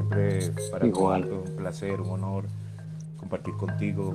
[0.00, 2.44] Siempre para mí es un placer, un honor
[3.18, 4.14] compartir contigo,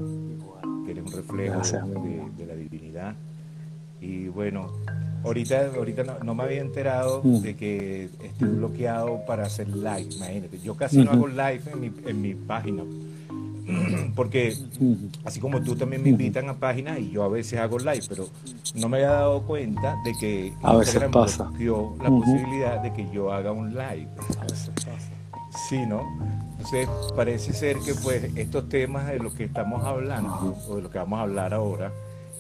[0.84, 3.16] que eres un reflejo de, la divinidad.
[4.02, 4.72] Y bueno,
[5.24, 7.42] ahorita, ahorita no, me había enterado mm.
[7.42, 10.60] de que estoy bloqueado para hacer live, imagínate.
[10.60, 12.84] Yo casi no hago live en mi, en mi página
[14.16, 14.56] porque
[15.24, 18.28] así como tú también me invitan a páginas y yo a veces hago live, pero
[18.76, 21.52] no me había dado cuenta de que a Instagram veces pasa.
[22.02, 24.08] la posibilidad de que yo haga un live.
[25.70, 26.04] Sí, ¿no?
[26.52, 30.90] Entonces parece ser que pues estos temas de los que estamos hablando o de lo
[30.90, 31.92] que vamos a hablar ahora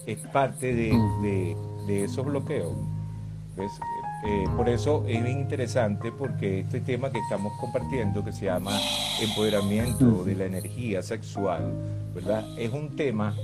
[0.05, 1.55] es parte de,
[1.87, 2.73] de esos bloqueos.
[3.55, 3.71] ¿Ves?
[4.25, 8.71] Eh, por eso es bien interesante porque este tema que estamos compartiendo, que se llama
[9.21, 11.71] empoderamiento de la energía sexual,
[12.13, 12.43] ¿verdad?
[12.57, 13.35] Es un tema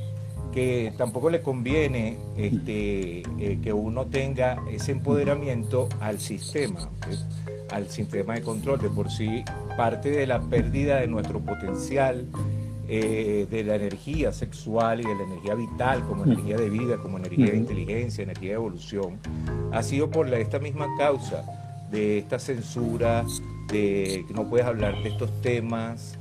[0.52, 6.90] que tampoco le conviene este, eh, que uno tenga ese empoderamiento al sistema,
[7.71, 8.80] al sistema de control.
[8.80, 9.43] De por sí,
[9.77, 12.27] parte de la pérdida de nuestro potencial
[12.93, 17.18] eh, de la energía sexual y de la energía vital como energía de vida, como
[17.18, 19.18] energía de inteligencia, energía de evolución,
[19.71, 21.46] ha sido por esta misma causa
[21.90, 23.23] de esta censura,
[23.71, 26.18] de que no puedes hablar de estos temas.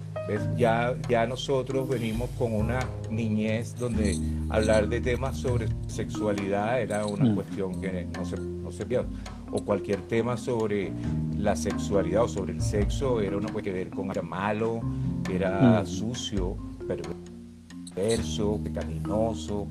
[0.57, 4.17] Ya, ya nosotros venimos con una niñez donde
[4.49, 8.85] hablar de temas sobre sexualidad era una cuestión que no se, no se
[9.53, 10.93] o cualquier tema sobre
[11.37, 14.81] la sexualidad o sobre el sexo era una que ver con era malo,
[15.31, 16.57] era sucio,
[16.87, 19.67] perverso, pecaminoso.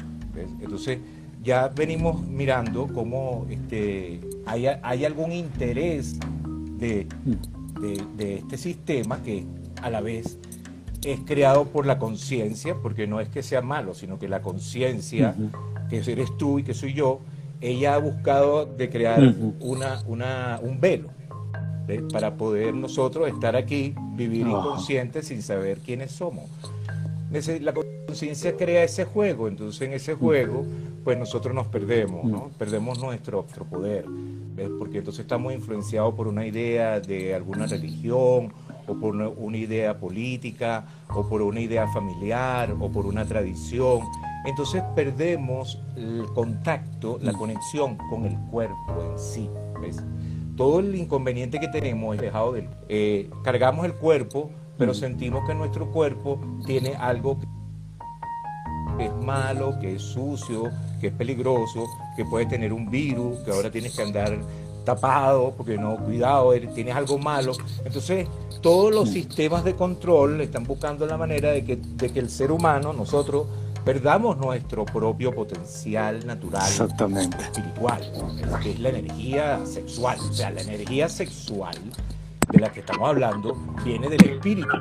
[0.59, 0.99] Entonces
[1.41, 6.19] ya venimos mirando cómo este, hay, hay algún interés
[6.77, 7.07] de,
[8.17, 9.45] de, este sistema que
[9.81, 10.37] a la vez
[11.03, 15.35] es creado por la conciencia, porque no es que sea malo, sino que la conciencia,
[15.89, 17.21] que eres tú y que soy yo,
[17.61, 21.09] ella ha buscado de crear una, una, un velo
[22.11, 26.45] para poder nosotros estar aquí, vivir inconscientes sin saber quiénes somos.
[27.61, 30.65] La conciencia crea ese juego, entonces en ese juego
[31.03, 32.51] pues nosotros nos perdemos, ¿no?
[32.57, 34.05] Perdemos nuestro, nuestro poder,
[34.77, 38.51] porque entonces estamos influenciados por una idea de alguna religión
[38.89, 44.01] o por una idea política o por una idea familiar o por una tradición
[44.45, 49.49] entonces perdemos el contacto, la conexión con el cuerpo en sí.
[50.55, 52.69] Todo el inconveniente que tenemos es dejado de...
[52.89, 57.39] Eh, cargamos el cuerpo, pero sentimos que nuestro cuerpo tiene algo
[58.97, 60.69] que es malo, que es sucio,
[60.99, 61.85] que es peligroso,
[62.17, 64.37] que puede tener un virus, que ahora tienes que andar
[64.89, 67.53] tapado, porque no, cuidado, tienes algo malo.
[67.85, 68.27] Entonces,
[68.61, 72.51] todos los sistemas de control están buscando la manera de que, de que el ser
[72.51, 73.45] humano, nosotros,
[73.85, 76.69] perdamos nuestro propio potencial natural
[77.39, 78.01] espiritual,
[78.63, 80.17] que es la energía sexual.
[80.19, 81.75] O sea, la energía sexual
[82.51, 84.77] de la que estamos hablando viene del espíritu.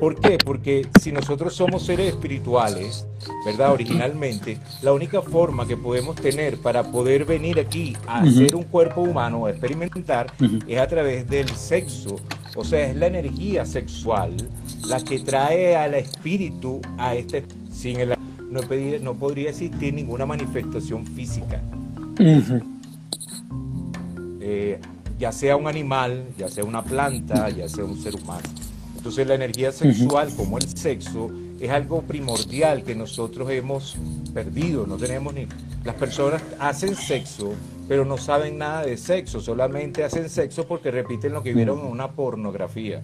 [0.00, 0.38] ¿Por qué?
[0.38, 3.06] Porque si nosotros somos seres espirituales,
[3.46, 3.72] ¿verdad?
[3.72, 9.02] Originalmente, la única forma que podemos tener para poder venir aquí a ser un cuerpo
[9.02, 10.32] humano, a experimentar,
[10.66, 12.16] es a través del sexo.
[12.56, 14.36] O sea, es la energía sexual
[14.86, 17.44] la que trae al espíritu a este...
[17.70, 18.14] Sin el
[18.52, 21.60] no, podría existir ninguna manifestación física.
[24.40, 24.78] Eh,
[25.22, 28.42] ya sea un animal, ya sea una planta, ya sea un ser humano.
[28.96, 33.96] Entonces la energía sexual, como el sexo, es algo primordial que nosotros hemos
[34.34, 35.46] perdido, no tenemos ni...
[35.84, 37.52] Las personas hacen sexo,
[37.86, 41.86] pero no saben nada de sexo, solamente hacen sexo porque repiten lo que vieron en
[41.86, 43.00] una pornografía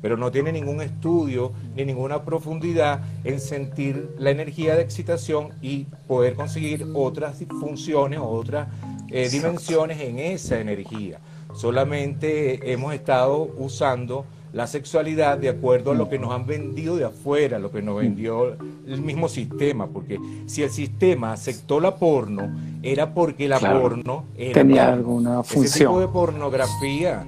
[0.00, 5.86] pero no tiene ningún estudio ni ninguna profundidad en sentir la energía de excitación y
[6.06, 8.68] poder conseguir otras funciones o otras
[9.10, 11.18] eh, dimensiones en esa energía.
[11.54, 17.04] Solamente hemos estado usando la sexualidad de acuerdo a lo que nos han vendido de
[17.04, 22.50] afuera, lo que nos vendió el mismo sistema, porque si el sistema aceptó la porno,
[22.82, 25.64] era porque la porno tenía alguna función.
[25.64, 27.26] Ese tipo de pornografía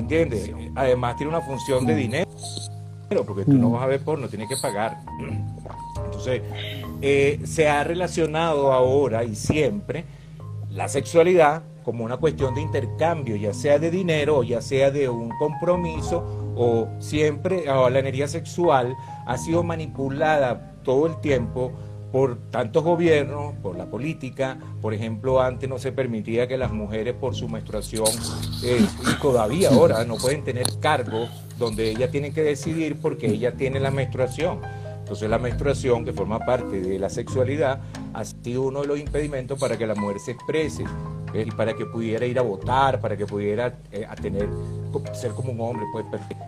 [0.02, 0.50] entiendes?
[0.74, 1.96] Además tiene una función de mm.
[1.96, 2.30] dinero,
[3.26, 3.72] porque tú no mm.
[3.72, 4.98] vas a ver porno, tienes que pagar.
[6.04, 6.42] Entonces,
[7.02, 10.04] eh, se ha relacionado ahora y siempre
[10.70, 15.08] la sexualidad como una cuestión de intercambio, ya sea de dinero o ya sea de
[15.08, 18.96] un compromiso, o siempre, o la energía sexual
[19.26, 21.72] ha sido manipulada todo el tiempo
[22.12, 24.58] por tantos gobiernos, por la política.
[24.80, 28.08] Por ejemplo, antes no se permitía que las mujeres por su menstruación,
[28.64, 33.54] eh, y todavía ahora no pueden tener cargos donde ellas tienen que decidir porque ellas
[33.56, 34.60] tienen la menstruación.
[35.10, 37.80] Entonces la menstruación, que forma parte de la sexualidad,
[38.14, 40.84] ha sido uno de los impedimentos para que la mujer se exprese.
[41.34, 44.48] y para que pudiera ir a votar, para que pudiera eh, tener,
[45.12, 46.04] ser como un hombre, pues,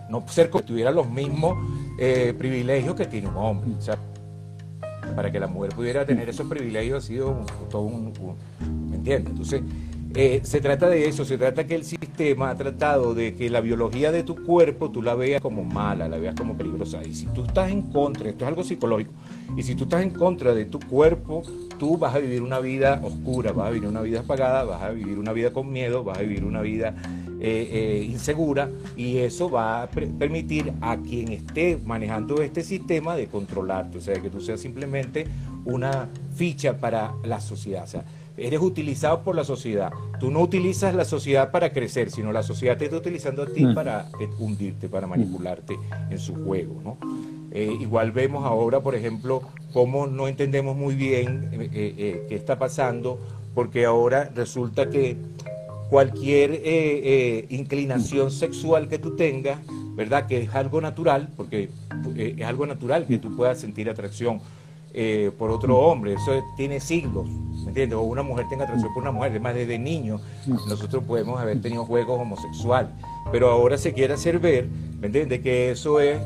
[0.09, 1.57] no ser como tuviera los mismos
[1.99, 3.71] eh, privilegios que tiene un hombre.
[3.77, 3.97] O sea,
[5.13, 8.13] para que la mujer pudiera tener esos privilegios ha sido todo un,
[8.89, 9.31] ¿me entiendes?
[9.31, 9.61] Entonces,
[10.15, 13.61] eh, se trata de eso, se trata que el sistema ha tratado de que la
[13.61, 17.03] biología de tu cuerpo tú la veas como mala, la veas como peligrosa.
[17.03, 19.11] Y si tú estás en contra, esto es algo psicológico,
[19.57, 21.41] y si tú estás en contra de tu cuerpo,
[21.79, 24.91] tú vas a vivir una vida oscura, vas a vivir una vida apagada, vas a
[24.91, 26.93] vivir una vida con miedo, vas a vivir una vida
[27.39, 33.27] eh, eh, insegura y eso va a permitir a quien esté manejando este sistema de
[33.27, 35.25] controlarte, o sea, que tú seas simplemente
[35.65, 37.87] una ficha para la sociedad
[38.37, 39.91] eres utilizado por la sociedad.
[40.19, 43.65] Tú no utilizas la sociedad para crecer, sino la sociedad te está utilizando a ti
[43.65, 43.75] mm.
[43.75, 45.77] para eh, hundirte, para manipularte
[46.09, 46.81] en su juego.
[46.83, 46.97] ¿no?
[47.51, 49.41] Eh, igual vemos ahora, por ejemplo,
[49.71, 53.19] cómo no entendemos muy bien eh, qué está pasando,
[53.53, 55.17] porque ahora resulta que
[55.89, 59.59] cualquier inclinación sexual que tú tengas,
[59.95, 60.25] ¿verdad?
[60.25, 61.69] Que es algo natural, porque
[62.15, 64.41] es algo natural que tú puedas sentir atracción
[65.37, 67.97] por otro hombre, eso tiene siglos, ¿me entiendes?
[67.97, 71.85] O una mujer tenga atracción por una mujer, además desde niño nosotros podemos haber tenido
[71.85, 72.91] juegos homosexuales,
[73.31, 74.67] pero ahora se quiere hacer ver,
[74.99, 75.41] ¿me entiendes?
[75.41, 76.19] Que eso es,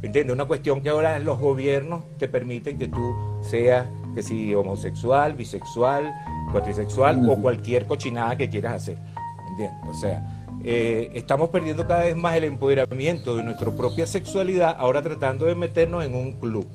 [0.00, 0.32] ¿me entiendes?
[0.32, 6.14] Una cuestión que ahora los gobiernos te permiten que tú seas, que si homosexual, bisexual,
[6.52, 9.78] cuatrisexual o cualquier cochinada que quieras hacer, ¿me entiendes?
[9.90, 15.02] O sea, eh, estamos perdiendo cada vez más el empoderamiento de nuestra propia sexualidad, ahora
[15.02, 16.66] tratando de meternos en un club.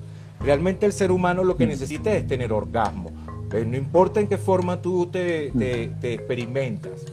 [0.43, 3.11] Realmente el ser humano lo que necesita es tener orgasmo.
[3.51, 5.47] No importa en qué forma tú te,
[6.01, 7.05] experimentas.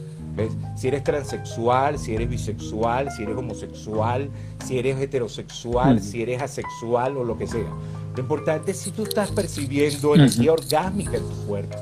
[0.77, 4.29] Si eres transexual, si eres bisexual, si eres homosexual,
[4.65, 7.69] si eres heterosexual, si eres asexual o lo que sea.
[8.15, 11.77] Lo importante es si tú estás percibiendo energía orgásmica en tu cuerpo.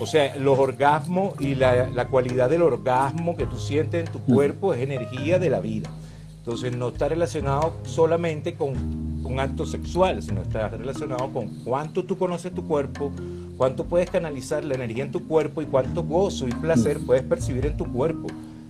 [0.00, 4.18] O sea, los orgasmos y la, la, cualidad del orgasmo que tú sientes en tu
[4.20, 5.90] cuerpo es energía de la vida.
[6.50, 8.70] Entonces no está relacionado solamente con
[9.24, 13.12] un acto sexual, sino está relacionado con cuánto tú conoces tu cuerpo,
[13.56, 17.66] cuánto puedes canalizar la energía en tu cuerpo y cuánto gozo y placer puedes percibir
[17.66, 18.26] en tu cuerpo.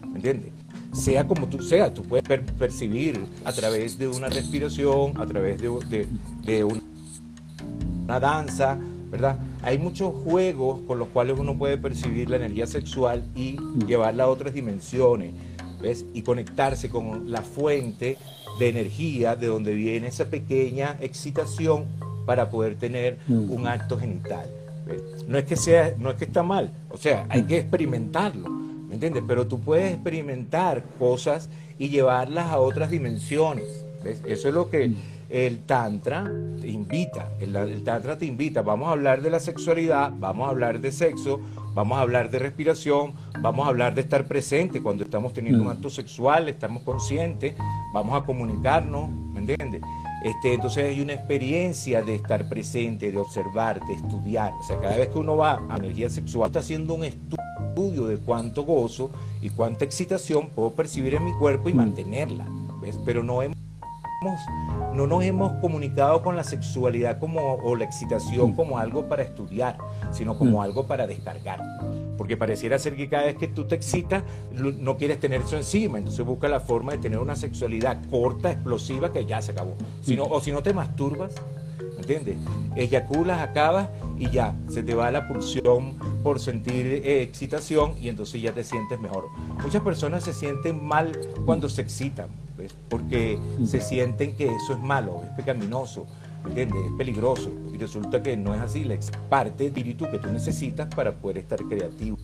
[0.06, 0.52] ¿Me entiendes?
[0.92, 2.28] Sea como tú seas, tú puedes
[2.58, 6.06] percibir a través de una respiración, a través de,
[6.44, 8.78] de, una danza,
[9.10, 9.38] ¿verdad?
[9.62, 13.56] Hay muchos juegos con los cuales uno puede percibir la energía sexual y
[13.86, 15.32] llevarla a otras dimensiones,
[15.80, 16.04] ¿ves?
[16.14, 18.16] Y conectarse con la fuente
[18.58, 21.86] de energía de donde viene esa pequeña excitación
[22.26, 23.50] para poder tener mm.
[23.50, 24.46] un acto genital.
[25.28, 28.94] No es que sea, no es que está mal, o sea, hay que experimentarlo, ¿me
[28.94, 29.22] entiendes?
[29.26, 31.48] Pero tú puedes experimentar cosas
[31.78, 33.84] y llevarlas a otras dimensiones.
[34.04, 34.96] Eso es lo que mm.
[35.28, 36.30] el tantra
[36.60, 40.80] te invita, el, tantra te invita, vamos a hablar de la sexualidad, vamos a hablar
[40.80, 41.40] de sexo,
[41.74, 45.68] vamos a hablar de respiración, vamos a hablar de estar presente cuando estamos teniendo un
[45.68, 45.72] mm.
[45.72, 47.54] acto sexual, estamos conscientes,
[47.92, 49.82] vamos a comunicarnos, ¿me entiendes?
[50.22, 54.52] Este, entonces hay una experiencia de estar presente, de observar, de estudiar.
[54.52, 58.18] O sea, cada vez que uno va a energía sexual, está haciendo un estudio de
[58.18, 61.76] cuánto gozo y cuánta excitación puedo percibir en mi cuerpo y mm.
[61.76, 62.46] mantenerla.
[62.82, 62.98] ¿ves?
[63.04, 63.56] Pero no hemos
[64.94, 68.54] no nos hemos comunicado con la sexualidad como, o la excitación mm.
[68.54, 69.78] como algo para estudiar,
[70.10, 70.62] sino como mm.
[70.62, 71.62] algo para descargar.
[72.18, 74.22] Porque pareciera ser que cada vez que tú te excitas,
[74.52, 75.96] no quieres tener eso encima.
[75.98, 79.74] Entonces busca la forma de tener una sexualidad corta, explosiva, que ya se acabó.
[80.02, 81.34] Si o si no te masturbas,
[82.00, 82.36] ¿entiendes?
[82.76, 83.88] Eyaculas, acabas
[84.18, 88.64] y ya, se te va la pulsión por sentir eh, excitación y entonces ya te
[88.64, 89.28] sientes mejor.
[89.62, 91.12] Muchas personas se sienten mal
[91.46, 92.28] cuando se excitan
[92.88, 96.06] porque se sienten que eso es malo, es pecaminoso,
[96.46, 96.84] ¿entiendes?
[96.86, 97.50] Es peligroso.
[97.72, 98.96] Y resulta que no es así, la
[99.28, 102.18] parte del espíritu que tú necesitas para poder estar creativo,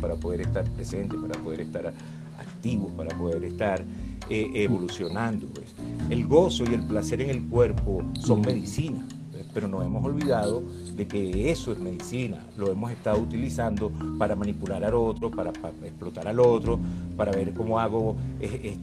[0.00, 1.92] para poder estar presente, para poder estar
[2.38, 3.82] activo, para poder estar
[4.30, 5.46] eh, evolucionando.
[5.48, 5.74] Pues.
[6.10, 9.04] El gozo y el placer en el cuerpo son medicina
[9.52, 10.62] pero nos hemos olvidado
[10.94, 15.50] de que eso es medicina, lo hemos estado utilizando para manipular al otro, para,
[15.84, 16.78] explotar al otro,
[17.16, 18.16] para ver cómo hago,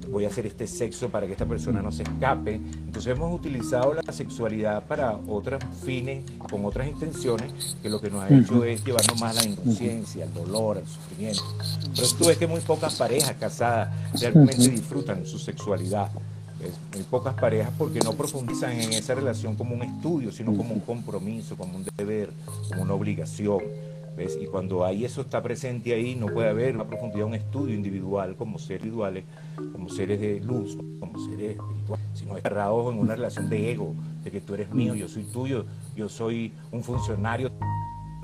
[0.09, 2.55] voy a hacer este sexo para que esta persona no se escape.
[2.55, 8.23] Entonces hemos utilizado la sexualidad para otros fines, con otras intenciones, que lo que nos
[8.23, 11.43] ha hecho es llevarnos más a la inconsciencia, al dolor, al sufrimiento.
[11.95, 16.11] Pero tú ves que muy pocas parejas casadas realmente disfrutan su sexualidad
[16.93, 20.81] muy pocas parejas porque no profundizan en esa relación como un estudio, sino como un
[20.81, 22.31] compromiso, como un deber,
[22.69, 23.59] como una obligación.
[24.15, 24.37] ¿ves?
[24.41, 28.35] Y cuando ahí eso está presente ahí, no puede haber una profundidad, un estudio individual
[28.35, 29.25] como seres individuales,
[29.73, 33.93] como seres de luz, como seres espirituales, sino cerrados en una relación de ego,
[34.23, 37.51] de que tú eres mío, yo soy tuyo, yo soy un funcionario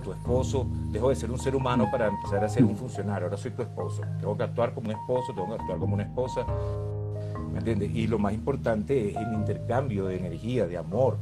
[0.01, 3.37] tu esposo, dejo de ser un ser humano para empezar a ser un funcionario, ahora
[3.37, 6.45] soy tu esposo, tengo que actuar como un esposo, tengo que actuar como una esposa,
[7.51, 7.91] ¿me entiendes?
[7.93, 11.17] Y lo más importante es el intercambio de energía, de amor,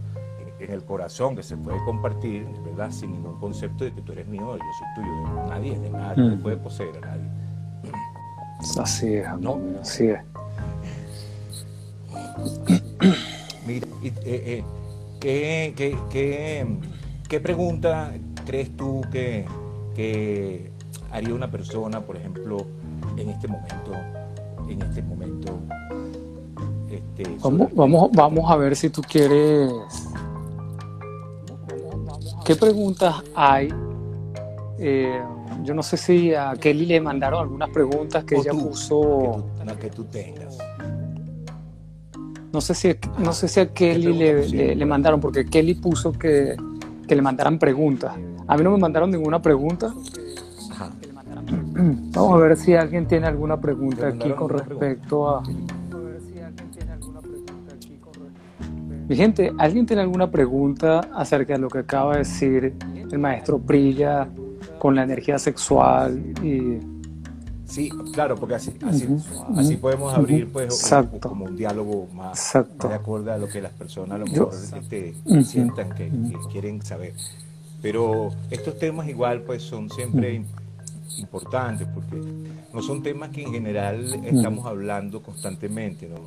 [0.59, 2.91] en el corazón que se puede compartir, ¿verdad?
[2.91, 6.23] Sin ningún concepto de que tú eres mío, yo soy tuyo, nadie es de nadie,
[6.23, 7.29] no puede poseer a nadie.
[8.77, 9.59] Así es, ¿no?
[9.81, 10.19] así es.
[13.65, 14.63] Mira, eh,
[15.23, 15.85] eh,
[17.27, 18.11] ¿qué, pregunta
[18.45, 19.45] crees tú que,
[19.95, 20.71] que
[21.11, 22.65] haría una persona, por ejemplo,
[23.15, 23.93] en este momento,
[24.67, 25.57] en este momento?
[26.91, 29.71] Este, vamos, vamos, vamos a ver si tú quieres.
[32.43, 33.69] ¿Qué preguntas hay?
[34.79, 35.21] Eh,
[35.63, 39.45] yo no sé si a Kelly le mandaron algunas preguntas que ella puso.
[39.79, 40.57] Que tú, tengas.
[42.51, 46.57] No sé si, no sé si a Kelly le, le, mandaron, porque Kelly puso que,
[47.07, 48.15] que, le mandaran preguntas.
[48.47, 49.93] A mí no me mandaron ninguna pregunta.
[51.53, 55.43] Vamos a ver si alguien tiene alguna pregunta aquí con respecto a.
[59.09, 62.75] Mi gente, ¿alguien tiene alguna pregunta acerca de lo que acaba de decir
[63.11, 64.29] el maestro Prilla
[64.77, 66.77] con la energía sexual y...
[67.65, 68.73] Sí, claro, porque así,
[69.55, 74.15] así, podemos abrir pues como un diálogo más, de acuerdo a lo que las personas
[74.15, 76.11] a lo mejor este, sientan que,
[76.51, 77.13] quieren saber.
[77.81, 80.43] Pero estos temas igual pues son siempre
[81.17, 82.21] importantes porque
[82.73, 86.17] no son temas que en general estamos hablando constantemente, ¿no?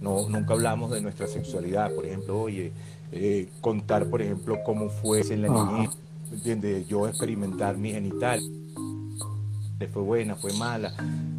[0.00, 2.72] no nunca hablamos de nuestra sexualidad, por ejemplo, oye,
[3.12, 5.90] eh, contar por ejemplo cómo fue en la niñez
[6.32, 6.86] ¿entiendes?
[6.88, 8.40] Yo experimentar mi genital.
[9.92, 10.92] Fue buena, fue mala.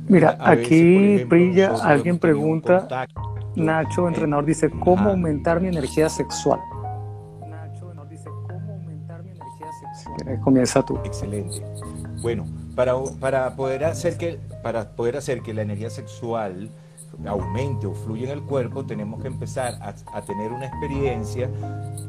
[0.07, 2.87] Mira, aquí brilla, alguien pregunta,
[3.55, 6.59] Nacho, entrenador, dice, ¿cómo aumentar mi energía sexual?
[7.47, 10.39] Nacho, dice, ¿cómo aumentar mi energía sexual?
[10.41, 10.97] Comienza tú.
[11.03, 11.61] Excelente.
[12.21, 16.69] Bueno, para, para, poder hacer que, para poder hacer que la energía sexual
[17.25, 21.49] aumente o fluya en el cuerpo, tenemos que empezar a, tener una experiencia,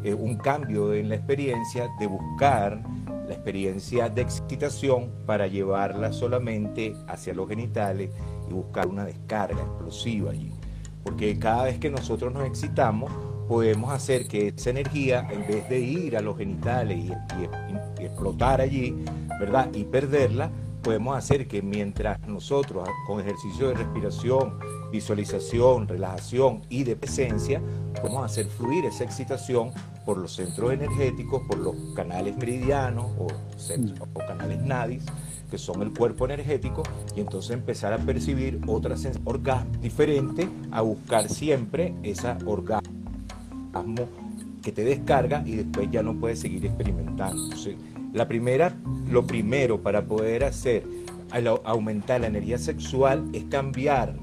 [0.05, 2.83] eh, un cambio en la experiencia de buscar
[3.27, 8.11] la experiencia de excitación para llevarla solamente hacia los genitales
[8.49, 10.53] y buscar una descarga explosiva allí.
[11.05, 13.11] Porque cada vez que nosotros nos excitamos,
[13.53, 17.13] podemos hacer que esa energía, en vez de ir a los genitales y,
[18.01, 19.05] y explotar allí,
[19.39, 19.69] ¿verdad?
[19.75, 20.51] Y perderla,
[20.83, 24.59] podemos hacer que mientras nosotros con ejercicio de respiración,
[24.91, 27.61] visualización, relajación y de presencia,
[28.01, 29.73] podemos hacer fluir esa excitación
[30.07, 33.27] por los centros energéticos, por los canales meridianos o,
[34.17, 35.05] canales nadis,
[35.51, 40.81] que son el cuerpo energético, y entonces empezar a percibir otra sensación orgasmo diferente a
[40.81, 43.02] buscar siempre esa orgasmo
[44.63, 47.55] que te descarga y después ya no puedes seguir experimentando.
[48.13, 48.75] la primera,
[49.11, 50.85] lo primero para poder hacer
[51.65, 54.15] aumentar la energía sexual es cambiar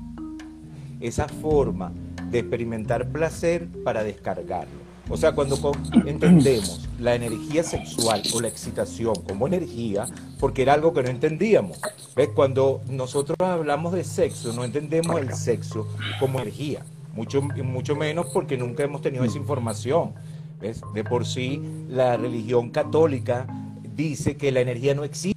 [1.00, 1.92] esa forma
[2.30, 4.90] de experimentar placer para descargarlo.
[5.10, 5.58] O sea, cuando
[6.06, 10.06] entendemos la energía sexual o la excitación como energía,
[10.40, 11.80] porque era algo que no entendíamos.
[12.16, 12.30] ¿Ves?
[12.36, 15.88] Cuando nosotros hablamos de sexo, no entendemos el sexo
[16.20, 20.14] como energía, mucho, mucho menos porque nunca hemos tenido esa información.
[20.60, 20.82] ¿Ves?
[20.94, 23.48] De por sí, la religión católica
[23.96, 25.36] dice que la energía no existe,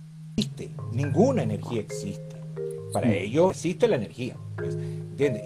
[0.92, 2.36] ninguna energía existe.
[2.92, 4.36] Para ellos existe la energía.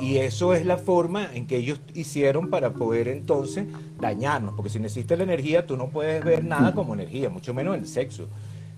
[0.01, 3.67] Y eso es la forma en que ellos hicieron para poder entonces
[4.01, 7.77] dañarnos, porque si necesitas la energía, tú no puedes ver nada como energía, mucho menos
[7.77, 8.29] el sexo.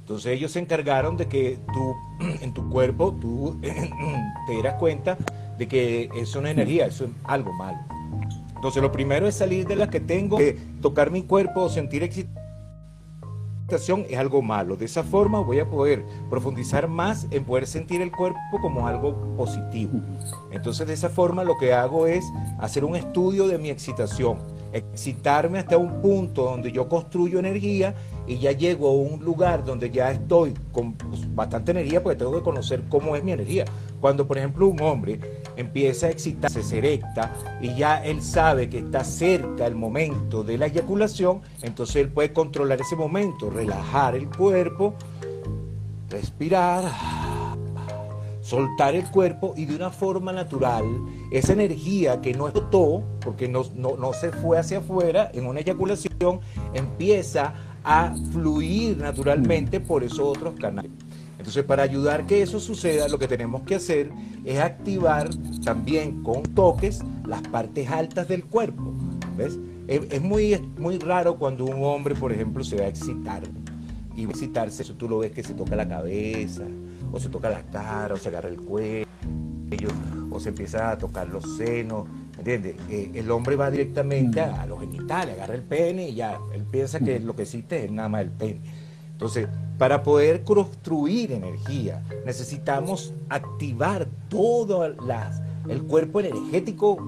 [0.00, 1.94] Entonces ellos se encargaron de que tú,
[2.40, 5.16] en tu cuerpo, tú te dieras cuenta
[5.58, 7.78] de que es energía, eso es algo malo.
[8.54, 10.38] Entonces lo primero es salir de la que tengo,
[10.80, 12.38] tocar mi cuerpo sentir excitación
[14.08, 14.76] es algo malo.
[14.76, 19.14] De esa forma voy a poder profundizar más en poder sentir el cuerpo como algo
[19.36, 20.00] positivo.
[20.50, 22.24] Entonces de esa forma lo que hago es
[22.58, 24.38] hacer un estudio de mi excitación,
[24.72, 27.94] excitarme hasta un punto donde yo construyo energía
[28.28, 32.32] y ya llego a un lugar donde ya estoy con pues, bastante energía porque tengo
[32.32, 33.64] que conocer cómo es mi energía.
[34.00, 35.18] Cuando por ejemplo un hombre
[35.56, 40.58] empieza a excitarse, se erecta y ya él sabe que está cerca el momento de
[40.58, 44.94] la eyaculación, entonces él puede controlar ese momento, relajar el cuerpo,
[46.10, 46.84] respirar,
[48.42, 50.84] soltar el cuerpo y de una forma natural
[51.30, 56.40] esa energía que no explotó, porque no, no se fue hacia afuera en una eyaculación,
[56.72, 57.67] empieza a
[58.32, 60.90] fluir naturalmente por esos otros canales.
[61.38, 64.10] Entonces, para ayudar que eso suceda, lo que tenemos que hacer
[64.44, 65.30] es activar
[65.64, 68.92] también con toques las partes altas del cuerpo.
[69.36, 69.58] ¿Ves?
[69.86, 73.42] Es, muy, muy raro cuando un hombre, por ejemplo, se va a excitar.
[74.14, 76.64] y visitarse, eso tú lo ves que se toca la cabeza,
[77.12, 79.06] o se toca la cara, o se agarra el cuello,
[80.30, 82.76] o se empieza a tocar los senos, ¿entiendes?
[82.88, 87.00] Eh, el hombre va directamente a, los genitales, agarra el pene y ya, él piensa
[87.00, 88.60] que lo que existe es nada más el pene.
[89.12, 96.98] Entonces, para poder construir energía, necesitamos activar todo las, el cuerpo energético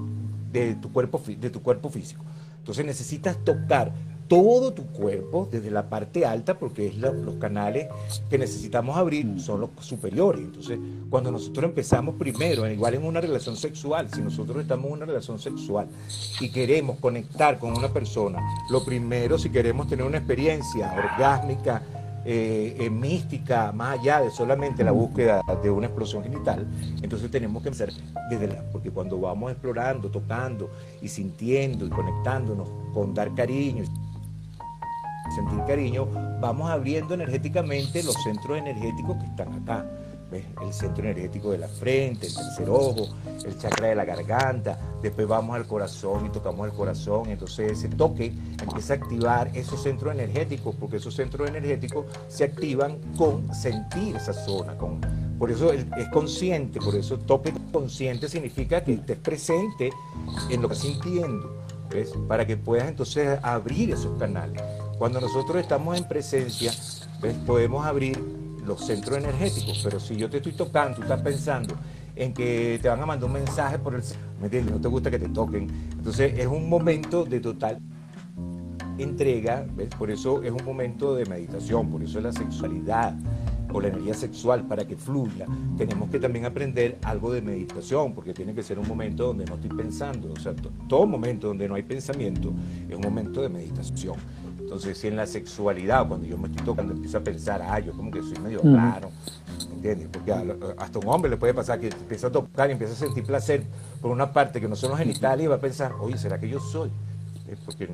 [0.53, 2.25] de tu cuerpo, de tu cuerpo físico.
[2.59, 3.93] Entonces necesitas tocar
[4.31, 7.89] todo tu cuerpo desde la parte alta, porque es los canales
[8.31, 10.43] que necesitamos abrir son los superiores.
[10.43, 10.79] Entonces,
[11.11, 15.41] cuando nosotros empezamos primero, igual en una relación sexual, si nosotros estamos en una relación
[15.41, 15.89] sexual
[16.41, 18.39] y queremos conectar con una persona,
[18.71, 21.83] lo primero, si queremos tener una experiencia orgásmica,
[22.25, 26.69] eh, mística, más allá de solamente la búsqueda de una explosión genital,
[27.03, 27.91] entonces tenemos que empezar
[28.31, 30.71] desde la, porque cuando vamos explorando, tocando
[31.03, 33.83] y sintiendo y conectándonos con dar cariño,
[35.31, 36.07] sentir cariño,
[36.41, 39.87] vamos abriendo energéticamente los centros energéticos que están acá.
[40.31, 43.09] El centro energético de la frente, el tercer ojo,
[43.45, 47.89] el chakra de la garganta, después vamos al corazón y tocamos el corazón, entonces ese
[47.89, 48.33] toque
[48.63, 54.33] empieza a activar esos centros energéticos, porque esos centros energéticos se activan con sentir esa
[54.33, 55.01] zona, con,
[55.37, 59.91] por eso es consciente, por eso toque consciente significa que estés presente
[60.49, 61.57] en lo que estás sintiendo,
[62.29, 64.63] para que puedas entonces abrir esos canales.
[65.01, 66.71] Cuando nosotros estamos en presencia,
[67.47, 68.23] podemos abrir
[68.67, 71.75] los centros energéticos, pero si yo te estoy tocando, tú estás pensando
[72.15, 74.03] en que te van a mandar un mensaje por el...
[74.39, 74.75] ¿Me entiendes?
[74.75, 75.71] No te gusta que te toquen.
[75.93, 77.81] Entonces es un momento de total
[78.99, 79.67] entrega,
[79.99, 83.15] por eso es un momento de meditación, por eso es la sexualidad
[83.73, 85.47] o la energía sexual para que fluya,
[85.79, 89.55] tenemos que también aprender algo de meditación, porque tiene que ser un momento donde no
[89.55, 90.55] estoy pensando, o sea,
[90.89, 92.53] todo momento donde no hay pensamiento
[92.89, 94.17] es un momento de meditación.
[94.71, 97.91] Entonces, si en la sexualidad, cuando yo me estoy tocando, empiezo a pensar, ah, yo
[97.93, 99.11] como que soy medio raro,
[99.73, 100.07] ¿entiendes?
[100.13, 100.33] Porque
[100.79, 103.65] hasta un hombre le puede pasar que empieza a tocar y empieza a sentir placer
[104.01, 106.49] por una parte que no son los genitales y va a pensar, oye, ¿será que
[106.49, 106.89] yo soy?
[107.65, 107.89] Porque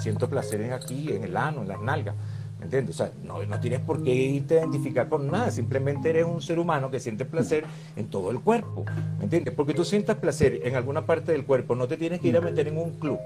[0.00, 2.14] siento placeres aquí, en el ano, en las nalgas.
[2.58, 2.98] ¿Me entiendes?
[2.98, 6.40] O sea, no, no, tienes por qué irte a identificar con nada, simplemente eres un
[6.40, 8.86] ser humano que siente placer en todo el cuerpo.
[9.18, 9.52] ¿Me entiendes?
[9.52, 12.40] Porque tú sientas placer en alguna parte del cuerpo, no te tienes que ir a
[12.40, 13.18] meter en un club.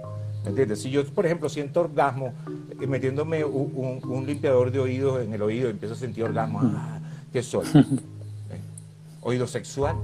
[0.46, 0.80] ¿Me entiendes?
[0.80, 2.32] Si yo, por ejemplo, siento orgasmo
[2.80, 7.00] eh, metiéndome un, limpiador de oídos en el oído y empiezo a sentir orgasmo, ah,
[7.32, 7.66] ¿qué soy?
[7.74, 8.60] ¿Eh?
[9.22, 9.96] Oído sexual.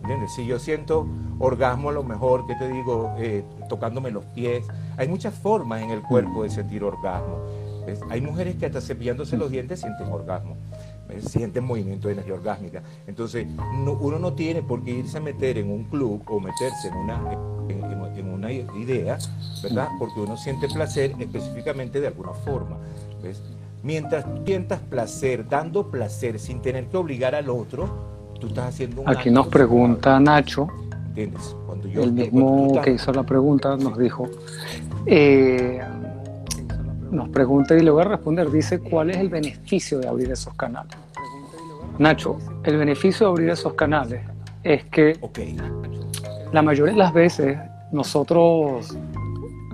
[0.00, 0.32] ¿Entiendes?
[0.34, 1.06] Si yo siento
[1.38, 3.14] orgasmo, a lo mejor, ¿qué te digo?
[3.18, 4.64] Eh, tocándome los pies.
[4.96, 7.44] Hay muchas formas en el cuerpo de sentir orgasmo.
[8.08, 10.56] Hay mujeres que hasta cepillándose los dientes sienten orgasmo
[11.20, 12.82] sienten movimiento de energía orgásmica.
[13.06, 13.46] Entonces,
[14.00, 17.20] uno no tiene por qué irse a meter en un club o meterse en una,
[17.68, 19.18] en, una idea,
[19.62, 19.88] ¿verdad?
[19.98, 22.76] Porque uno siente placer específicamente de alguna forma.
[23.22, 23.42] ¿ves?
[23.82, 27.88] Mientras sientas placer, dando placer sin tener que obligar al otro,
[28.38, 30.68] tú estás haciendo un Aquí nos pregunta Nacho.
[31.08, 31.56] ¿Entiendes?
[31.66, 34.28] Cuando yo, el mismo que hizo la pregunta nos dijo.
[35.06, 35.80] Eh,
[37.10, 40.54] nos pregunta y le voy a responder, dice, ¿cuál es el beneficio de abrir esos
[40.54, 40.96] canales?
[41.98, 44.22] Nacho, el beneficio de abrir esos canales
[44.62, 45.18] es que
[46.52, 47.58] la mayoría de las veces
[47.92, 48.96] nosotros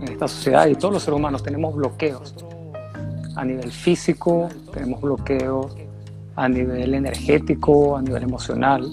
[0.01, 2.35] en esta sociedad y todos los seres humanos tenemos bloqueos
[3.37, 5.77] a nivel físico, tenemos bloqueos
[6.37, 8.91] a nivel energético, a nivel emocional.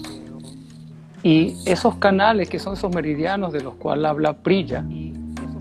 [1.22, 4.84] Y esos canales que son esos meridianos de los cuales habla Prilla,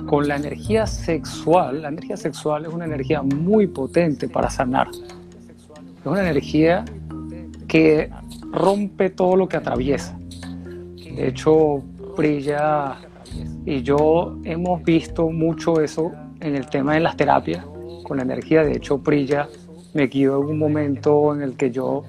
[0.07, 4.89] con la energía sexual, la energía sexual es una energía muy potente para sanar.
[4.89, 6.85] Es una energía
[7.67, 8.09] que
[8.51, 10.17] rompe todo lo que atraviesa.
[11.15, 11.83] De hecho,
[12.15, 12.97] Prilla
[13.65, 17.65] y yo hemos visto mucho eso en el tema de las terapias
[18.03, 18.63] con la energía.
[18.63, 19.47] De hecho, Prilla
[19.93, 22.03] me guió en un momento en el que yo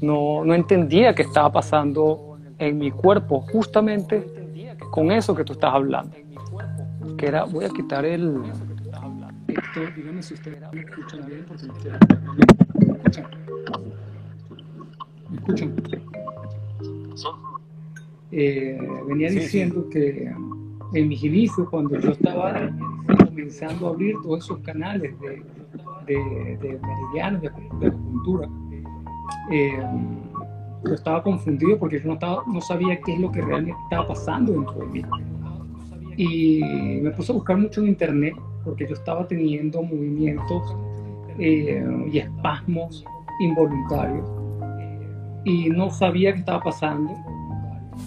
[0.00, 4.24] no, no entendía qué estaba pasando en mi cuerpo, justamente
[4.90, 6.21] con eso que tú estás hablando
[7.22, 8.42] que era, voy a quitar el...
[9.94, 11.72] Dígame si ustedes me escuchan bien porque me
[12.98, 13.26] escuchan.
[15.30, 15.76] ¿Me escuchan?
[18.32, 20.34] Eh, venía diciendo que
[20.94, 22.68] en mis inicios, cuando yo estaba
[23.24, 25.44] comenzando a abrir todos esos canales de,
[26.06, 28.48] de, de meridianos, de, de acupuntura,
[29.52, 29.80] eh,
[30.84, 34.08] yo estaba confundido porque yo no, estaba, no sabía qué es lo que realmente estaba
[34.08, 35.04] pasando dentro de mí.
[36.16, 36.60] Y
[37.02, 40.76] me puse a buscar mucho en internet porque yo estaba teniendo movimientos
[41.38, 43.04] eh, y espasmos
[43.40, 44.42] involuntarios
[45.44, 47.14] y no sabía qué estaba pasando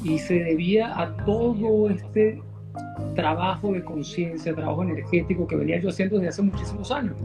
[0.04, 2.42] y se debía a todo este
[3.16, 7.16] trabajo de conciencia, trabajo energético que venía yo haciendo desde hace muchísimos años.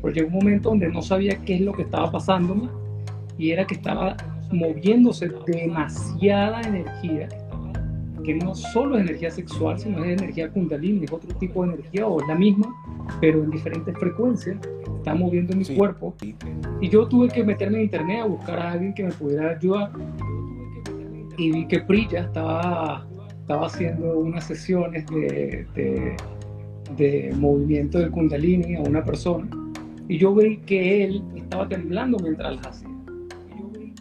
[0.00, 2.68] Porque llegó un momento donde no sabía qué es lo que estaba pasándome
[3.36, 4.16] y era que estaba
[4.50, 7.28] moviéndose demasiada energía,
[8.22, 12.06] que no solo es energía sexual, sino es energía kundalini, es otro tipo de energía
[12.06, 12.74] o es la misma,
[13.20, 14.58] pero en diferentes frecuencias,
[14.96, 16.14] está moviendo mi cuerpo.
[16.80, 19.92] Y yo tuve que meterme en internet a buscar a alguien que me pudiera ayudar.
[21.36, 23.06] Y vi que Priya estaba,
[23.40, 26.16] estaba haciendo unas sesiones de, de,
[26.96, 29.48] de movimiento del kundalini a una persona.
[30.08, 32.88] Y yo vi que él estaba temblando mientras las hacía.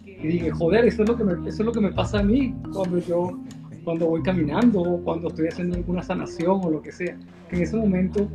[0.05, 2.23] Y dije, joder, eso es lo que me, eso es lo que me pasa a
[2.23, 3.39] mí cuando yo
[3.87, 7.17] cuando voy caminando o cuando estoy haciendo alguna sanación o lo que sea.
[7.47, 8.27] Que en ese momento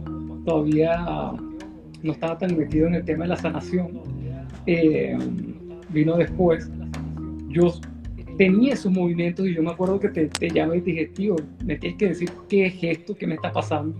[0.46, 0.96] todavía
[2.02, 4.00] no estaba tan metido en el tema de la sanación.
[4.64, 5.14] Eh,
[5.90, 6.70] vino después.
[7.48, 7.70] Yo
[8.38, 11.36] tenía esos movimientos y yo me acuerdo que te, te llamé y dije, tío,
[11.66, 13.94] me tienes que decir qué es esto, qué me está pasando.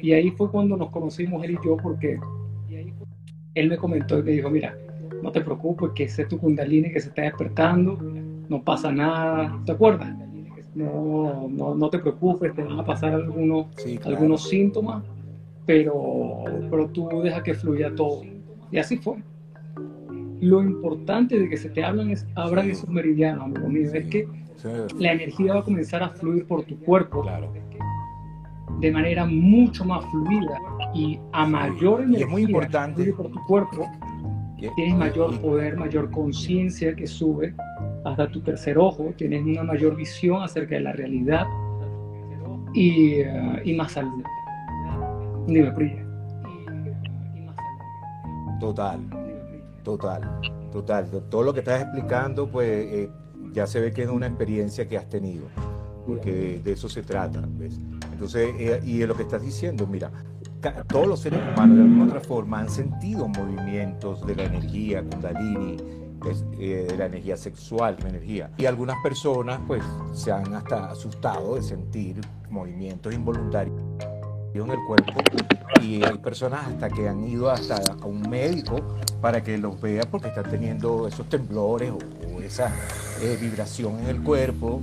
[0.00, 2.18] Y ahí fue cuando nos conocimos él y yo porque
[3.54, 4.76] él me comentó y me dijo, mira,
[5.22, 8.00] no te preocupes, que ese es tu kundalini que se está despertando,
[8.48, 10.12] no pasa nada, ¿te acuerdas?
[10.74, 13.66] No, no, no te preocupes, te van a pasar algunos,
[14.04, 15.04] algunos síntomas,
[15.66, 18.22] pero, pero tú deja que fluya todo.
[18.70, 19.16] Y así fue.
[20.40, 24.26] Lo importante de que se te hablan es, abran esos meridianos, amigo mío, es que
[24.98, 27.24] la energía va a comenzar a fluir por tu cuerpo
[28.80, 30.58] de manera mucho más fluida
[30.94, 32.94] y a mayor energía es muy importante.
[33.02, 33.90] fluye por tu cuerpo,
[34.74, 37.54] tienes mayor poder, mayor conciencia que sube
[38.04, 41.46] hasta tu tercer ojo, tienes una mayor visión acerca de la realidad
[42.74, 44.22] y, eh, y más salud.
[45.46, 46.02] Dime,
[48.60, 49.00] Total,
[49.82, 51.10] total, total.
[51.28, 53.10] Todo lo que estás explicando, pues eh,
[53.52, 55.46] ya se ve que es una experiencia que has tenido,
[56.06, 57.42] porque de eso se trata.
[57.58, 57.80] ¿ves?
[58.12, 60.12] Entonces, eh, y lo que estás diciendo, mira,
[60.86, 65.76] todos los seres humanos de alguna otra forma han sentido movimientos de la energía, kundalini,
[66.58, 68.50] eh, de la energía sexual, de energía.
[68.58, 69.82] Y algunas personas pues
[70.12, 73.76] se han hasta asustado de sentir movimientos involuntarios
[74.54, 75.14] en el cuerpo
[75.80, 80.02] y hay personas hasta que han ido hasta a un médico para que los vea
[80.10, 82.70] porque están teniendo esos temblores o, esa
[83.22, 84.82] eh, vibración en el cuerpo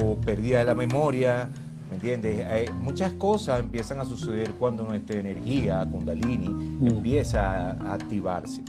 [0.00, 1.50] o pérdida de la memoria
[1.90, 2.70] ¿Me entiendes?
[2.72, 6.86] muchas cosas empiezan a suceder cuando nuestra energía, Kundalini, mm.
[6.88, 8.62] empieza a activarse.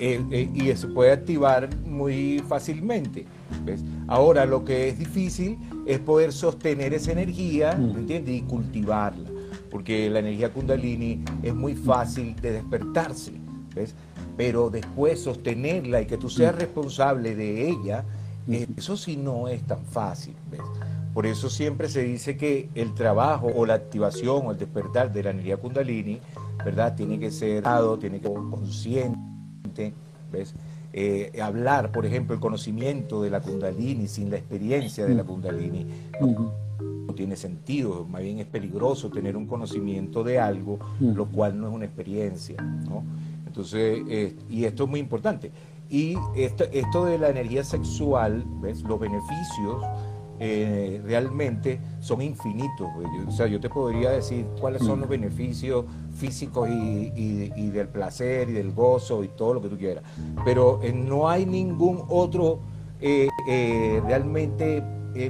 [0.00, 3.26] Eh, eh, y se puede activar muy fácilmente.
[3.64, 3.82] ¿ves?
[4.06, 7.98] Ahora, lo que es difícil es poder sostener esa energía, ¿me mm.
[7.98, 8.34] entiendes?
[8.36, 9.28] Y cultivarla.
[9.70, 13.32] Porque la energía Kundalini es muy fácil de despertarse.
[13.74, 13.94] ¿ves?
[14.36, 16.58] Pero después sostenerla y que tú seas mm.
[16.58, 18.04] responsable de ella,
[18.76, 20.34] eso sí no es tan fácil.
[20.50, 20.60] ¿ves?
[21.12, 25.24] Por eso siempre se dice que el trabajo o la activación o el despertar de
[25.24, 26.20] la energía kundalini,
[26.64, 26.94] ¿verdad?
[26.94, 29.18] Tiene que ser dado, tiene que ser consciente,
[30.32, 30.54] ¿ves?
[30.92, 35.86] Eh, hablar, por ejemplo, el conocimiento de la kundalini sin la experiencia de la kundalini.
[36.20, 41.68] No, tiene sentido, más bien es peligroso tener un conocimiento de algo, lo cual no
[41.68, 43.02] es una experiencia, ¿no?
[43.44, 45.50] Entonces, eh, y esto es muy importante.
[45.90, 48.82] Y esto, esto de la energía sexual, ¿ves?
[48.82, 49.82] Los beneficios
[50.40, 52.88] eh, realmente son infinitos.
[53.26, 58.52] O sea, yo te podría decir cuáles son los beneficios físicos y, del placer y
[58.52, 60.04] del gozo y todo lo que tú quieras.
[60.44, 62.60] Pero eh, no hay ningún otro
[63.00, 63.28] eh,
[64.06, 64.82] realmente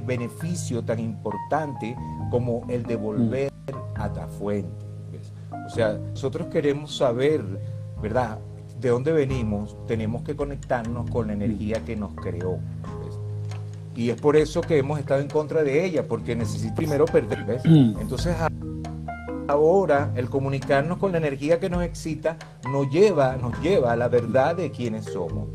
[0.04, 1.96] beneficio tan importante
[2.30, 3.52] como el de volver
[3.94, 4.86] a la fuente.
[5.66, 7.42] O sea, nosotros queremos saber,
[8.00, 8.38] ¿verdad?
[8.80, 12.58] De dónde venimos, tenemos que conectarnos con la energía que nos creó.
[13.98, 17.44] Y es por eso que hemos estado en contra de ella, porque necesita primero perder.
[17.44, 17.62] ¿ves?
[17.64, 17.98] Mm.
[18.00, 18.36] Entonces
[19.48, 22.36] ahora el comunicarnos con la energía que nos excita
[22.70, 25.48] nos lleva, nos lleva a la verdad de quiénes somos.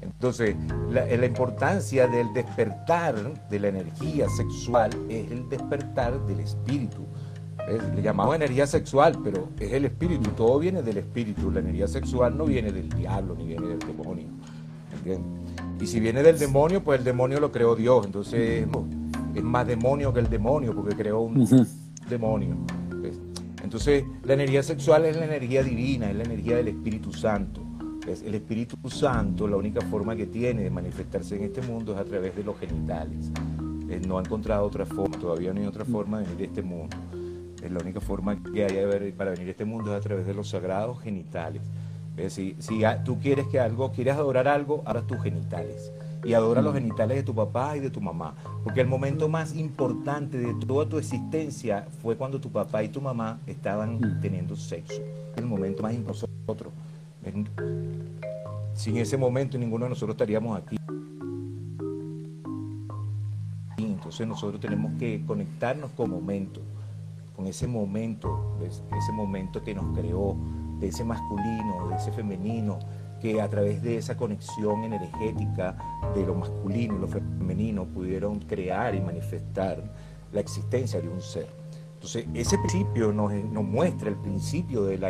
[0.00, 0.56] Entonces,
[0.90, 3.14] la, la, importancia del despertar
[3.50, 7.06] de la energía sexual es el despertar del espíritu.
[7.94, 11.50] Le llamamos energía sexual, pero es el espíritu, todo viene del espíritu.
[11.50, 14.28] La energía sexual no viene del diablo ni viene del demonio.
[14.92, 15.49] ¿entiendes?
[15.80, 18.04] Y si viene del demonio, pues el demonio lo creó Dios.
[18.04, 18.66] Entonces
[19.34, 21.66] es más demonio que el demonio, porque creó un
[22.08, 22.56] demonio.
[23.62, 27.62] Entonces la energía sexual es la energía divina, es la energía del Espíritu Santo.
[28.06, 32.04] El Espíritu Santo, la única forma que tiene de manifestarse en este mundo es a
[32.04, 33.30] través de los genitales.
[34.06, 36.96] no ha encontrado otra forma, todavía no hay otra forma de venir a este mundo.
[37.70, 40.48] La única forma que hay para venir a este mundo es a través de los
[40.48, 41.62] sagrados genitales.
[42.28, 45.92] Si, si tú quieres que algo, quieres adorar algo, ahora tus genitales.
[46.22, 48.34] y adora los genitales de tu papá y de tu mamá.
[48.62, 53.00] Porque el momento más importante de toda tu existencia fue cuando tu papá y tu
[53.00, 54.20] mamá estaban mm.
[54.20, 55.00] teniendo sexo.
[55.36, 56.72] El momento más importante nosotros.
[58.74, 60.76] Sin ese momento ninguno de nosotros estaríamos aquí.
[63.78, 66.62] Entonces nosotros tenemos que conectarnos con momentos,
[67.36, 70.36] con ese momento, ese momento que nos creó,
[70.80, 72.78] de ese masculino, de ese femenino,
[73.20, 75.76] que a través de esa conexión energética
[76.14, 79.82] de lo masculino y lo femenino pudieron crear y manifestar
[80.32, 81.48] la existencia de un ser.
[81.94, 83.30] Entonces, ese principio nos,
[83.62, 85.04] muestra el principio del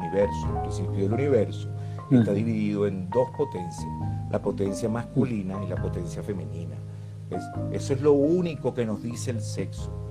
[0.00, 0.48] universo.
[0.56, 1.68] El principio del universo
[2.10, 3.86] está dividido en dos potencias,
[4.30, 6.74] la potencia masculina y la potencia femenina.
[7.70, 10.01] Eso es lo único que nos dice el sexo.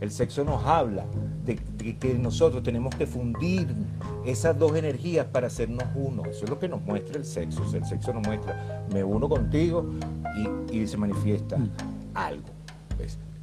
[0.00, 1.04] El sexo nos habla
[1.44, 1.56] de,
[1.96, 3.68] que nosotros tenemos que fundir
[4.24, 6.22] esas dos energías para hacernos uno.
[6.26, 7.62] Eso es lo que nos muestra el sexo.
[7.74, 9.84] el sexo nos muestra, me uno contigo
[10.70, 11.70] y, se manifiesta mm.
[12.14, 12.48] algo.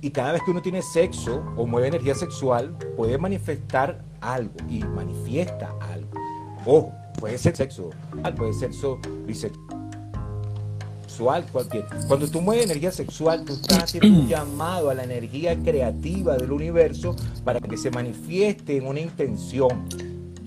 [0.02, 4.84] Y cada vez que uno tiene sexo o mueve energía sexual, puede manifestar algo y
[4.84, 6.10] manifiesta algo.
[6.66, 7.90] Ojo, puede ser sexo,
[8.36, 9.85] puede ser sexo bisexual
[11.52, 11.86] cualquier.
[12.08, 16.52] Cuando tú mueves energía sexual, tú estás haciendo un llamado a la energía creativa del
[16.52, 19.86] universo para que se manifieste en una intención.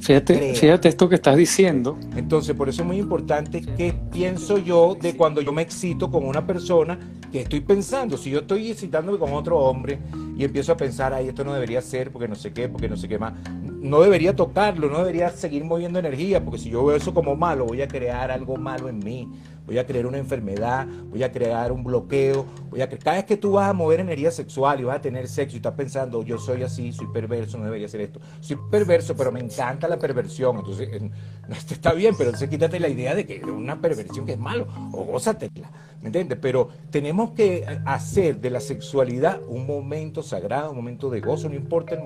[0.01, 1.99] Fíjate, fíjate esto que estás diciendo.
[2.17, 6.25] Entonces, por eso es muy importante qué pienso yo de cuando yo me excito con
[6.25, 6.99] una persona
[7.33, 8.17] que estoy pensando.
[8.17, 9.99] Si yo estoy excitándome con otro hombre
[10.37, 12.97] y empiezo a pensar, ay, esto no debería ser porque no sé qué, porque no
[12.97, 16.97] sé qué más, no debería tocarlo, no debería seguir moviendo energía, porque si yo veo
[16.97, 19.29] eso como malo, voy a crear algo malo en mí
[19.69, 23.37] voy a crear una enfermedad, voy a crear un bloqueo, voy a cada vez que
[23.37, 26.39] tú vas a mover energía sexual y vas a tener sexo y estás pensando, yo
[26.39, 28.19] soy así, soy perverso, no debería ser esto.
[28.41, 30.57] Soy perverso, pero me encanta la perversión.
[30.57, 30.89] Entonces,
[31.71, 34.67] está bien, pero entonces quítate la idea de que es una perversión que es malo,
[34.93, 36.39] o gózatela, ¿me entiendes?
[36.41, 41.55] Pero tenemos que hacer de la sexualidad un momento sagrado, un momento de gozo, no
[41.55, 41.99] importa,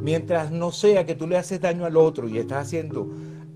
[0.00, 3.02] mientras no sea que tú le haces daño al otro y estás haciendo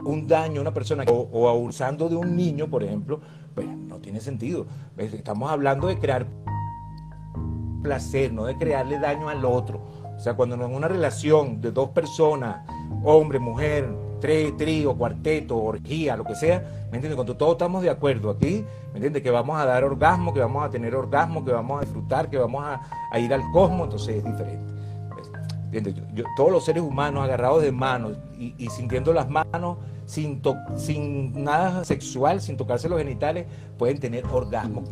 [0.05, 3.21] un daño a una persona o abusando de un niño, por ejemplo,
[3.67, 4.67] no tiene sentido.
[4.97, 6.27] Estamos hablando de crear
[7.83, 9.81] placer, no de crearle daño al otro.
[10.17, 12.67] O sea, cuando en una relación de dos personas,
[13.05, 13.89] hombre, mujer,
[14.21, 16.59] tres, trío, cuarteto, orgía, lo que sea,
[16.91, 17.15] ¿me entiendes?
[17.15, 19.23] Cuando todos estamos de acuerdo aquí, ¿me entiendes?
[19.23, 22.37] Que vamos a dar orgasmo, que vamos a tener orgasmo, que vamos a disfrutar, que
[22.37, 24.75] vamos a, ir al cosmos, entonces es diferente.
[26.37, 30.41] todos los seres humanos agarrados de manos y, y sintiendo las manos sin,
[30.77, 34.89] sin nada sexual, sin tocarse los genitales, pueden tener orgasmos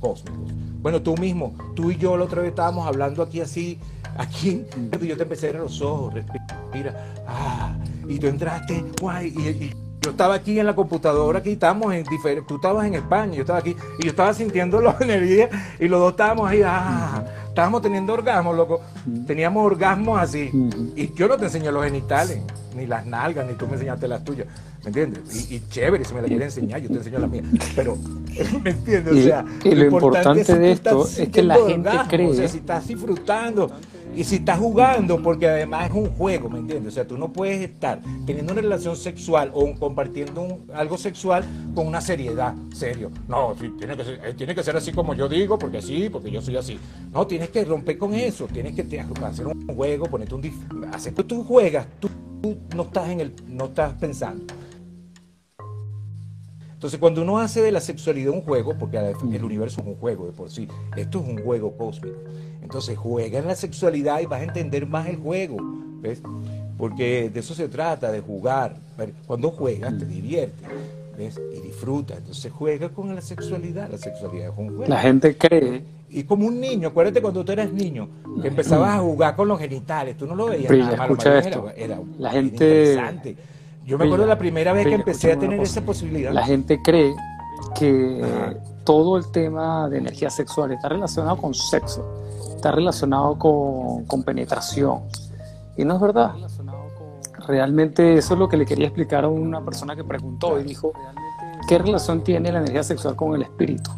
[0.00, 0.52] cósmicos.
[0.80, 3.78] Bueno, tú mismo, tú y yo la otra vez estábamos hablando aquí así,
[4.16, 4.64] aquí,
[5.00, 7.76] y yo te empecé a ver los ojos, respira, ah,
[8.08, 12.46] y tú entraste, guay, y, yo estaba aquí en la computadora, aquí estamos en diferentes,
[12.46, 15.98] tú estabas en España, yo estaba aquí, y yo estaba sintiendo la energía, y los
[15.98, 18.82] dos estábamos ahí, ah, estábamos teniendo orgasmos, loco.
[19.26, 20.50] Teníamos orgasmos así.
[20.94, 22.38] Y yo no te enseño los genitales,
[22.76, 24.46] ni las nalgas, ni tú me enseñaste las tuyas.
[24.82, 25.50] ¿Me entiendes?
[25.50, 27.44] Y, chévere, si me la quieres enseñar, yo te enseño las mías.
[27.74, 27.96] Pero,
[28.62, 29.12] ¿me entiendes?
[29.12, 32.30] O sea, y, lo, importante, de esto es que la gente cree.
[32.30, 33.72] O sea, si estás disfrutando
[34.16, 36.92] y si estás jugando, porque además es un juego, ¿me entiendes?
[36.92, 41.86] O sea, tú no puedes estar teniendo una relación sexual o compartiendo algo sexual con
[41.86, 43.10] una seriedad, serio.
[43.28, 46.30] No, tiene, que ser, eh, tiene que ser así como yo digo, porque sí, porque
[46.30, 46.78] yo soy así.
[47.12, 50.86] No, tienes que romper con eso, tienes que hacer un juego, ponerte un...
[50.94, 52.08] Hacer tú juegas, tú,
[52.74, 54.46] no, estás en el, no estás pensando.
[56.76, 60.26] Entonces, cuando uno hace de la sexualidad un juego, porque el universo es un juego
[60.26, 62.18] de por sí, esto es un juego cósmico.
[62.62, 65.56] Entonces, juega en la sexualidad y vas a entender más el juego,
[66.02, 66.20] ¿ves?
[66.76, 68.76] Porque de eso se trata, de jugar.
[69.26, 70.68] Cuando juegas, te diviertes,
[71.16, 71.40] ¿ves?
[71.56, 72.18] Y disfrutas.
[72.18, 73.90] Entonces, juega con la sexualidad.
[73.90, 74.84] La sexualidad es un juego.
[74.86, 75.82] La gente cree.
[76.10, 78.06] Y como un niño, acuérdate cuando tú eras niño,
[78.42, 81.70] que empezabas a jugar con los genitales, tú no lo veías nada malo, esto.
[81.74, 83.55] Era, la gente interesante
[83.86, 86.32] yo me acuerdo la primera vez que empecé a tener esa posibilidad.
[86.32, 87.14] La gente cree
[87.78, 92.04] que todo el tema de energía sexual está relacionado con sexo,
[92.56, 95.02] está relacionado con, penetración.
[95.76, 96.32] Y no es verdad.
[97.46, 100.92] Realmente eso es lo que le quería explicar a una persona que preguntó y dijo,
[101.68, 103.92] ¿qué relación tiene la energía sexual con el espíritu?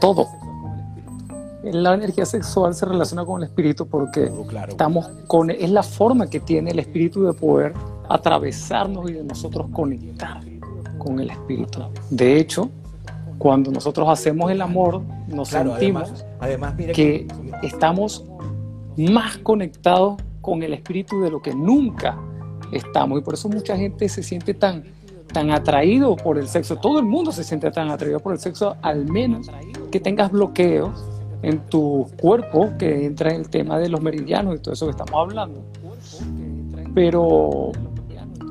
[0.00, 0.26] Todo.
[1.64, 4.32] La energía sexual se relaciona con el espíritu porque
[4.68, 7.74] estamos con, es la forma que tiene el espíritu de poder
[8.08, 10.40] atravesarnos y de nosotros conectar
[10.98, 11.80] con el Espíritu.
[12.10, 12.70] De hecho,
[13.38, 17.26] cuando nosotros hacemos el amor, nos sentimos además, que,
[17.62, 18.24] estamos
[18.96, 22.16] más conectados con el Espíritu de lo que nunca
[22.70, 23.18] estamos.
[23.18, 24.84] Y por eso mucha gente se siente tan,
[25.32, 28.76] tan atraído por el sexo, todo el mundo se siente tan atraído por el sexo,
[28.82, 29.50] al menos
[29.90, 31.04] que tengas bloqueos
[31.42, 34.92] en tu cuerpo, que entra en el tema de los meridianos y todo eso que
[34.92, 35.64] estamos hablando.
[36.94, 37.72] Pero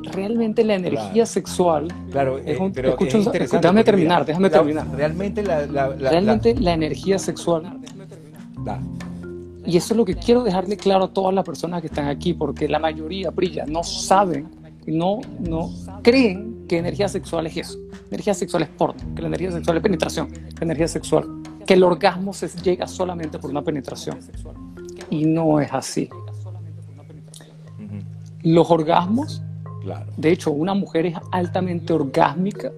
[0.04, 1.88] realmente la energía sexual.
[2.12, 4.88] Claro, es un, pero déjame terminar, déjame terminar.
[4.96, 7.80] Realmente la, realmente la, energía sexual.
[9.66, 12.34] Y eso es lo que quiero dejarle claro a todas las personas que están aquí,
[12.34, 14.50] porque la mayoría, brilla, no saben,
[14.88, 15.70] no, no
[16.02, 17.80] creen que energía sexual es eso.
[18.10, 21.26] Energía sexual es porno, que la energía sexual es penetración, la energía sexual,
[21.66, 24.20] que el orgasmo se llega solamente por una penetración.
[25.10, 26.10] Y no es así.
[28.44, 29.44] Los orgasmos
[30.17, 32.72] de hecho, una mujer es altamente orgásmica.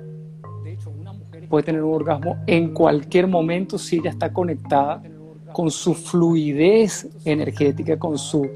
[1.49, 5.03] Puede tener un orgasmo en cualquier momento si ella está conectada
[5.51, 8.47] con su fluidez energética, con sus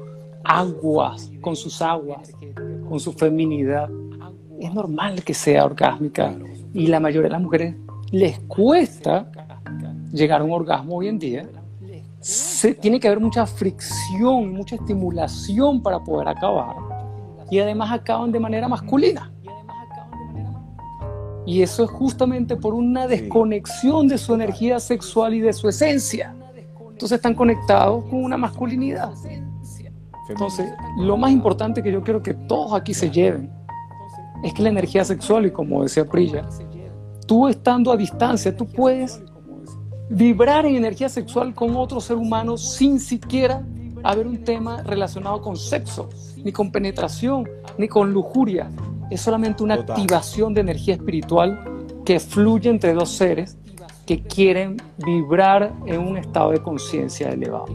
[0.42, 2.32] aguas, con sus aguas,
[2.88, 3.88] con su feminidad.
[4.58, 6.34] Es normal que sea orgásmica
[6.74, 7.76] y la mayoría de las mujeres
[8.10, 9.30] les cuesta
[10.12, 11.48] llegar a un orgasmo hoy en día.
[12.20, 16.87] Se, tiene que haber mucha fricción, mucha estimulación para poder acabar
[17.50, 19.32] y además acaban de manera masculina.
[21.46, 26.34] Y eso es justamente por una desconexión de su energía sexual y de su esencia.
[26.78, 29.14] Entonces están conectados con una masculinidad.
[30.28, 33.50] Entonces, lo más importante que yo quiero que todos aquí se lleven
[34.44, 36.46] es que la energía sexual, y como decía Prilla,
[37.26, 39.22] tú estando a distancia, tú puedes
[40.10, 43.62] vibrar en energía sexual con otro ser humano sin siquiera
[44.02, 46.08] haber un tema relacionado con sexo
[46.48, 48.70] ni con penetración, ni con lujuria.
[49.10, 51.62] Es solamente una activación de energía espiritual
[52.06, 53.58] que fluye entre dos seres
[54.06, 57.66] que quieren vibrar en un estado de conciencia elevado.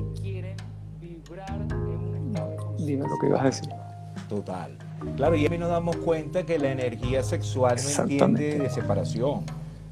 [2.79, 3.69] Dime lo que ibas a decir.
[4.27, 4.75] Total.
[5.17, 9.43] Claro, y a mí nos damos cuenta que la energía sexual no entiende de separación.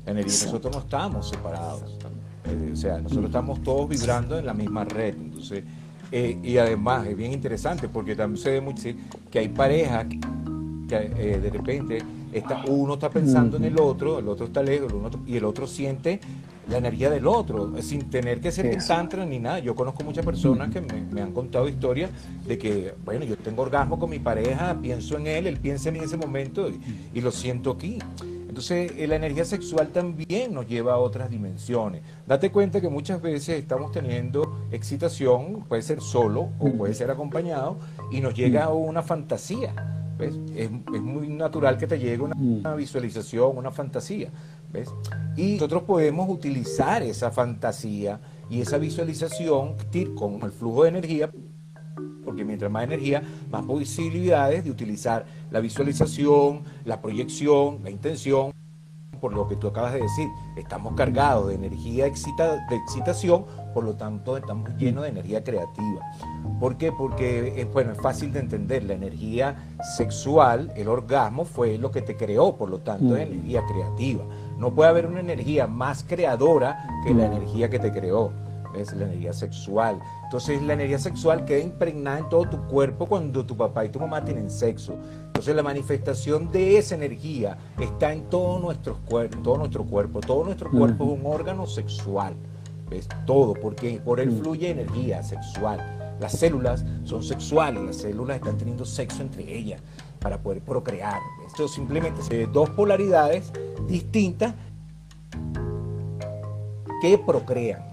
[0.08, 2.00] La energía, nosotros no estamos separados.
[2.46, 5.14] Eh, o sea, nosotros estamos todos vibrando en la misma red.
[5.14, 5.66] Entonces,
[6.12, 8.90] eh, y además es bien interesante porque también se ve mucho
[9.30, 10.18] que hay parejas que
[10.96, 12.00] eh, de repente
[12.34, 14.92] está, uno está pensando en el otro, el otro está lejos,
[15.26, 16.20] y el otro siente
[16.70, 19.60] la energía del otro, sin tener que ser tantra ni nada.
[19.60, 22.12] Yo conozco muchas personas que me, han contado historias
[22.46, 25.94] de que, bueno, yo tengo orgasmo con mi pareja, pienso en él, él piensa en
[25.94, 26.70] mí en ese momento
[27.14, 28.00] y lo siento aquí.
[28.52, 32.02] Entonces, eh, la energía sexual también nos lleva a otras dimensiones.
[32.28, 37.80] Date cuenta que muchas veces estamos teniendo excitación, puede ser solo o puede ser acompañado,
[38.12, 39.74] y nos llega una fantasía.
[40.18, 40.38] ¿ves?
[40.54, 44.32] Es, muy natural que te llegue una, visualización, una fantasía.
[44.70, 44.90] ¿ves?
[45.38, 49.76] Y nosotros podemos utilizar esa fantasía y esa visualización
[50.14, 51.32] con el flujo de energía
[52.24, 58.52] porque mientras más energía, más posibilidades de utilizar la visualización, la proyección, la intención,
[59.20, 63.94] por lo que tú acabas de decir, estamos cargados de energía de excitación, por lo
[63.96, 66.02] tanto estamos llenos de energía creativa.
[66.60, 66.92] ¿Por qué?
[66.92, 72.02] Porque es, bueno, es fácil de entender, la energía sexual, el orgasmo fue lo que
[72.02, 74.24] te creó, por lo tanto es energía creativa.
[74.58, 78.32] No puede haber una energía más creadora que la energía que te creó
[78.76, 80.00] es la energía sexual.
[80.24, 84.00] Entonces la energía sexual queda impregnada en todo tu cuerpo cuando tu papá y tu
[84.00, 84.96] mamá tienen sexo.
[85.26, 90.22] Entonces la manifestación de esa energía está en todo nuestro cuerpo, todo nuestro cuerpo.
[90.22, 92.36] Todo nuestro cuerpo es un órgano sexual.
[92.90, 93.08] ¿Ves?
[93.26, 95.80] Todo, porque por él fluye energía sexual.
[96.20, 99.82] Las células son sexuales, las células están teniendo sexo entre ellas
[100.20, 101.20] para poder procrear.
[101.48, 103.52] Esto simplemente son dos polaridades
[103.88, 104.54] distintas
[107.02, 107.91] que procrean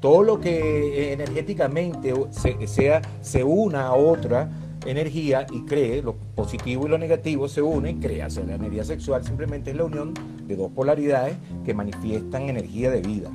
[0.00, 4.50] todo lo que energéticamente se, sea, se una a otra
[4.86, 8.28] energía y cree, lo positivo y lo negativo se unen y crea.
[8.46, 10.14] la energía sexual simplemente es la unión
[10.46, 13.30] de dos polaridades que manifiestan energía de vida.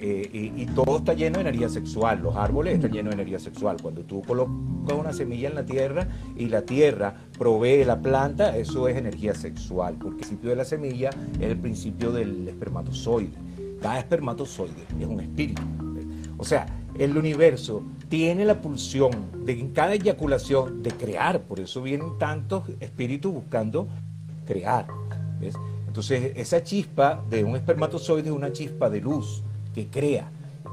[0.00, 3.76] Eh, y, todo está lleno de energía sexual, los árboles están llenos de energía sexual.
[3.80, 8.88] Cuando tú colocas una semilla en la tierra y la tierra provee la planta, eso
[8.88, 13.45] es energía sexual, porque el principio de la semilla es el principio del espermatozoide
[13.86, 15.62] cada espermatozoide es un espíritu.
[16.38, 16.66] O sea,
[16.98, 19.12] el universo tiene la pulsión
[19.44, 23.86] de en cada eyaculación de crear, por eso vienen tantos espíritus buscando
[24.44, 24.88] crear.
[25.86, 30.32] Entonces, esa chispa de un espermatozoide es una chispa de luz que crea.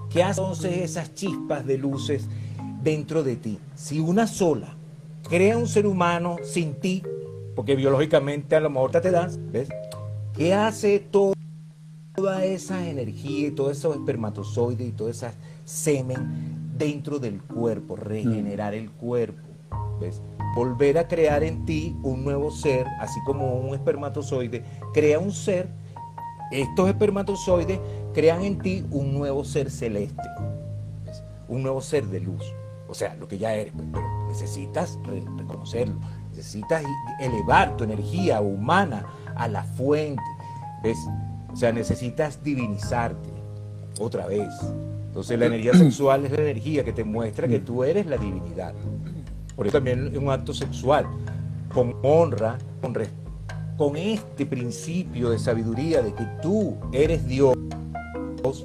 [0.10, 2.28] ¿Qué hacen entonces esas chispas de luces
[2.82, 3.60] dentro de ti?
[3.76, 4.76] Si una sola
[5.30, 7.04] crea un ser humano sin ti,
[7.56, 9.70] porque biológicamente a lo mejor te das, ¿ves?
[10.36, 11.34] ¿Qué hace todo?
[12.16, 15.32] Toda esa energía y todos esos espermatozoides y todo ese
[15.66, 19.42] semen dentro del cuerpo, regenerar el cuerpo.
[20.00, 20.22] ¿ves?
[20.56, 25.68] Volver a crear en ti un nuevo ser, así como un espermatozoide crea un ser,
[26.52, 27.80] estos espermatozoides
[28.14, 30.22] crean en ti un nuevo ser celeste,
[31.48, 32.44] un nuevo ser de luz.
[32.88, 35.00] O sea, lo que ya eres, pues, pero necesitas
[35.38, 35.96] reconocerlo,
[36.30, 36.84] necesitas
[37.20, 40.22] elevar tu energía humana a la fuente,
[40.84, 41.00] ¿ves?
[41.54, 43.30] O sea, necesitas divinizarte
[44.00, 44.50] otra vez.
[45.08, 48.74] Entonces la energía sexual es la energía que te muestra que tú eres la divinidad.
[49.56, 51.06] Por eso también es un acto sexual,
[51.72, 52.98] con honra, con,
[53.78, 57.56] con este principio de sabiduría de que tú eres Dios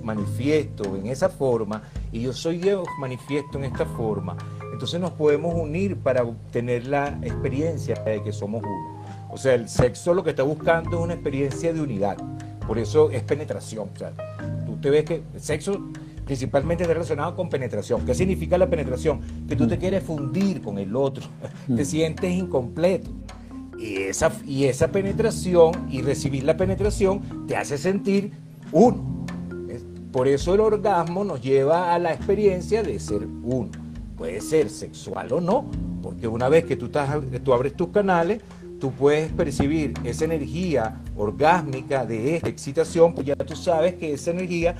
[0.03, 4.37] manifiesto en esa forma y yo soy Dios manifiesto en esta forma.
[4.73, 8.99] Entonces nos podemos unir para obtener la experiencia de que somos uno.
[9.31, 12.17] O sea, el sexo lo que está buscando es una experiencia de unidad.
[12.69, 13.89] Por eso es penetración.
[13.95, 14.13] O sea,
[14.67, 15.89] tú te ves que el sexo
[16.27, 18.05] principalmente está relacionado con penetración.
[18.05, 19.23] ¿Qué significa la penetración?
[19.49, 21.25] Que tú te quieres fundir con el otro,
[21.75, 23.11] te sientes incompleto.
[23.79, 28.33] Y esa, y esa penetración y recibir la penetración te hace sentir
[28.71, 29.25] uno.
[30.13, 33.71] Por eso el orgasmo nos lleva a la experiencia de ser uno.
[34.19, 35.71] Puede ser sexual o no,
[36.03, 38.43] porque una vez que tú, estás, tú abres tus canales,
[38.81, 44.31] tú puedes percibir esa energía orgásmica de esta excitación, pues ya tú sabes que esa
[44.31, 44.77] energía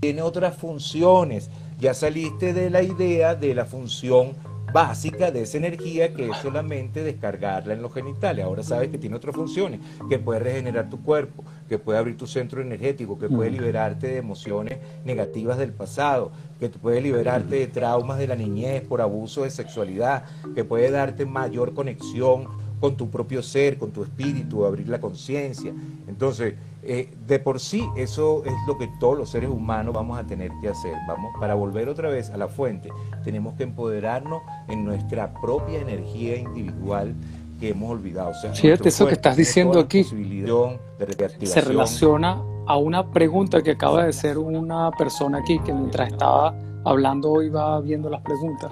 [0.00, 1.50] tiene otras funciones.
[1.80, 4.34] Ya saliste de la idea de la función
[4.74, 8.44] básica de esa energía que es solamente descargarla en los genitales.
[8.44, 9.78] Ahora sabes que tiene otras funciones,
[10.10, 14.16] que puede regenerar tu cuerpo, que puede abrir tu centro energético, que puede liberarte de
[14.16, 19.50] emociones negativas del pasado, que puede liberarte de traumas de la niñez por abuso de
[19.50, 20.24] sexualidad,
[20.56, 25.72] que puede darte mayor conexión con tu propio ser, con tu espíritu, abrir la conciencia.
[26.06, 30.24] Entonces, eh, de por sí eso es lo que todos los seres humanos vamos a
[30.24, 30.92] tener que hacer.
[31.08, 32.90] Vamos, para volver otra vez a la fuente,
[33.24, 37.14] tenemos que empoderarnos en nuestra propia energía individual
[37.58, 38.34] que hemos olvidado.
[38.52, 44.36] Fíjate, eso que estás diciendo aquí se relaciona a una pregunta que acaba de hacer
[44.36, 46.54] una persona aquí, que mientras estaba
[46.84, 48.70] hablando iba viendo las preguntas.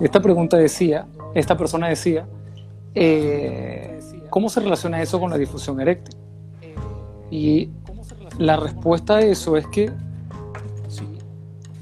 [0.00, 2.26] Esta pregunta decía, esta persona decía,
[2.96, 6.16] eh, ¿cómo se relaciona eso con la difusión eréctil?
[7.30, 7.68] Y
[8.38, 9.92] la respuesta a eso es que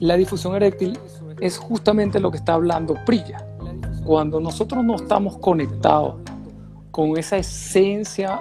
[0.00, 0.98] la difusión eréctil
[1.40, 3.46] es justamente lo que está hablando Prilla.
[4.04, 6.16] Cuando nosotros no estamos conectados
[6.90, 8.40] con esa esencia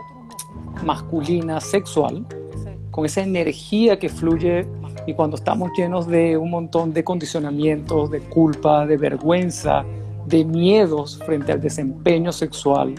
[0.83, 2.25] masculina sexual,
[2.89, 4.67] con esa energía que fluye
[5.05, 9.85] y cuando estamos llenos de un montón de condicionamientos, de culpa, de vergüenza,
[10.25, 12.95] de miedos frente al desempeño sexual,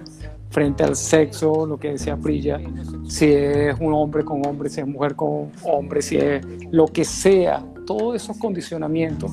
[0.51, 2.61] frente al sexo, lo que decía Prilla,
[3.09, 7.05] si es un hombre con hombre, si es mujer con hombre, si es lo que
[7.05, 9.33] sea, todos esos condicionamientos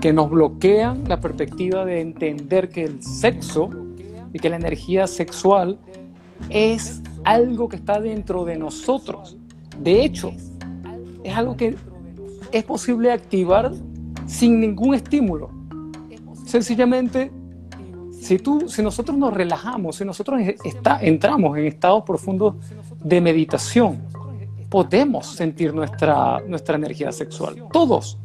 [0.00, 3.70] que nos bloquean la perspectiva de entender que el sexo
[4.32, 5.78] y que la energía sexual
[6.50, 9.36] es algo que está dentro de nosotros.
[9.78, 10.32] De hecho,
[11.22, 11.76] es algo que
[12.50, 13.72] es posible activar
[14.26, 15.50] sin ningún estímulo.
[16.44, 17.30] Sencillamente
[18.20, 22.54] si, tú, si nosotros nos relajamos, si nosotros está, entramos en estados profundos
[23.02, 24.00] de meditación,
[24.68, 27.64] podemos sentir nuestra, nuestra energía sexual.
[27.72, 28.18] Todos.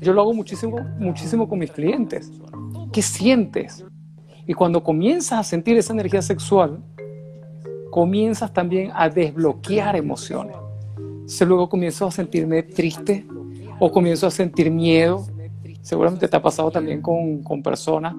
[0.00, 2.30] Yo lo hago muchísimo, muchísimo con mis clientes.
[2.92, 3.84] ¿Qué sientes?
[4.46, 6.82] Y cuando comienzas a sentir esa energía sexual,
[7.90, 10.56] comienzas también a desbloquear emociones.
[11.26, 13.26] Si luego comienzo a sentirme triste
[13.78, 15.26] o comienzo a sentir miedo.
[15.82, 18.14] Seguramente te ha pasado también con, con personas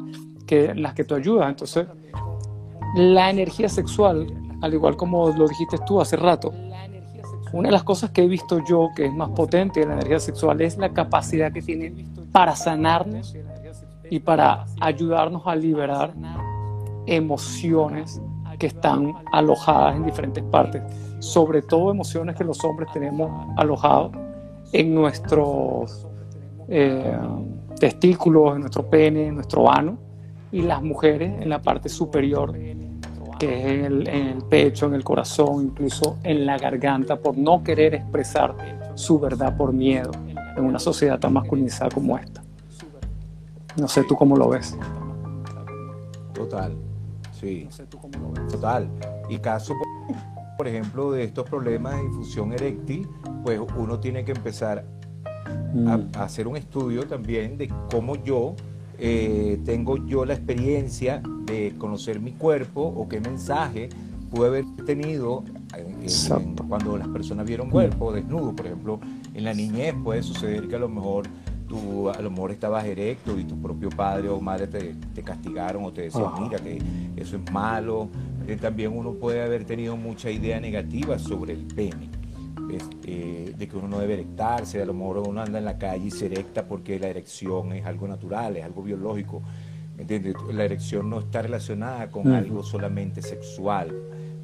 [0.45, 1.49] que, las que te ayudan.
[1.49, 1.87] Entonces,
[2.95, 4.27] la energía sexual,
[4.61, 6.51] al igual como lo dijiste tú hace rato,
[7.53, 10.19] una de las cosas que he visto yo que es más potente de la energía
[10.19, 11.93] sexual es la capacidad que tiene
[12.31, 13.35] para sanarnos
[14.09, 16.13] y para ayudarnos a liberar
[17.05, 18.21] emociones
[18.57, 20.81] que están alojadas en diferentes partes,
[21.19, 24.11] sobre todo emociones que los hombres tenemos alojados
[24.71, 26.07] en nuestros
[26.73, 27.17] eh,
[27.77, 29.97] testículos, en nuestro pene, en nuestro ano,
[30.53, 32.53] y las mujeres en la parte superior,
[33.37, 37.95] que es en el, pecho, en el corazón, incluso en la garganta, por no querer
[37.95, 38.55] expresar
[38.95, 40.11] su verdad por miedo
[40.55, 42.41] en una sociedad tan masculinizada como esta.
[43.75, 44.77] No sé tú cómo lo ves.
[46.33, 46.73] Total,
[47.33, 47.67] sí.
[48.49, 48.87] Total.
[49.29, 49.73] Y caso,
[50.57, 53.09] por ejemplo, de estos problemas de infusión eréctil,
[53.43, 54.85] pues uno tiene que empezar
[55.45, 56.11] a, mm.
[56.15, 58.55] a hacer un estudio también de cómo yo
[59.03, 63.89] eh, tengo yo la experiencia de conocer mi cuerpo o qué mensaje
[64.29, 65.43] pude haber tenido
[66.69, 68.55] cuando las personas vieron cuerpo desnudo.
[68.55, 68.99] Por ejemplo,
[69.33, 71.25] en la niñez puede suceder que a lo mejor
[71.67, 75.91] tú a lo mejor estabas erecto y tu propio padre o madre te, castigaron o
[75.91, 76.79] te decían, mira que
[77.15, 78.07] eso es malo.
[78.47, 82.20] Eh, también uno puede haber tenido mucha idea negativa sobre el pene.
[83.05, 86.07] Eh, de que uno no debe erectarse, a lo mejor uno anda en la calle
[86.07, 89.41] y se erecta porque la erección es algo natural, es algo biológico.
[89.97, 90.35] ¿Entiendes?
[90.53, 93.93] La erección no está relacionada con algo solamente sexual.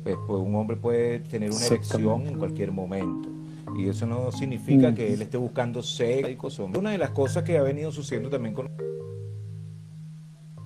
[0.03, 3.30] Pues, pues, un hombre puede tener una erección en cualquier momento.
[3.75, 6.65] Y eso no significa que él esté buscando sexo.
[6.65, 8.67] Una de las cosas que ha venido sucediendo también con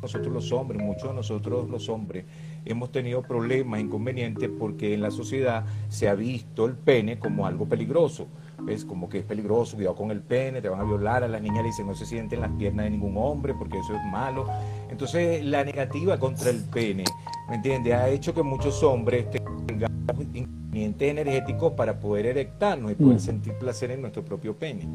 [0.01, 2.25] nosotros los hombres, muchos de nosotros los hombres,
[2.65, 7.67] hemos tenido problemas, inconvenientes, porque en la sociedad se ha visto el pene como algo
[7.67, 8.27] peligroso.
[8.63, 8.85] ¿Ves?
[8.85, 11.23] Como que es peligroso, cuidado con el pene, te van a violar.
[11.23, 13.95] A las niñas le dicen no se sienten las piernas de ningún hombre porque eso
[13.95, 14.45] es malo.
[14.89, 17.03] Entonces, la negativa contra el pene,
[17.49, 17.93] ¿me entiendes?
[17.95, 19.91] Ha hecho que muchos hombres tengan
[20.33, 23.19] inconvenientes energéticos para poder erectarnos y poder mm.
[23.19, 24.87] sentir placer en nuestro propio pene.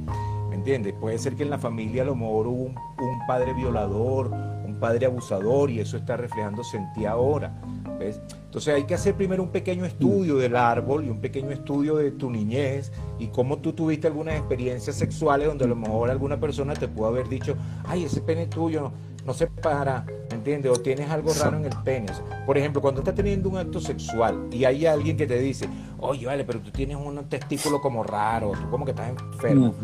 [0.48, 0.94] ¿Me entiendes?
[0.94, 4.30] Puede ser que en la familia a lo mejor hubo un padre violador
[4.76, 7.52] padre abusador y eso está reflejándose en ti ahora.
[7.98, 8.20] ¿ves?
[8.44, 12.12] Entonces hay que hacer primero un pequeño estudio del árbol y un pequeño estudio de
[12.12, 16.74] tu niñez y cómo tú tuviste algunas experiencias sexuales donde a lo mejor alguna persona
[16.74, 18.92] te pudo haber dicho, ay, ese pene tuyo no,
[19.26, 20.72] no se para, ¿me entiendes?
[20.72, 22.06] O tienes algo raro en el pene.
[22.46, 25.68] Por ejemplo, cuando estás teniendo un acto sexual y hay alguien que te dice,
[25.98, 29.74] oye, vale, pero tú tienes un testículo como raro, tú como que estás enfermo.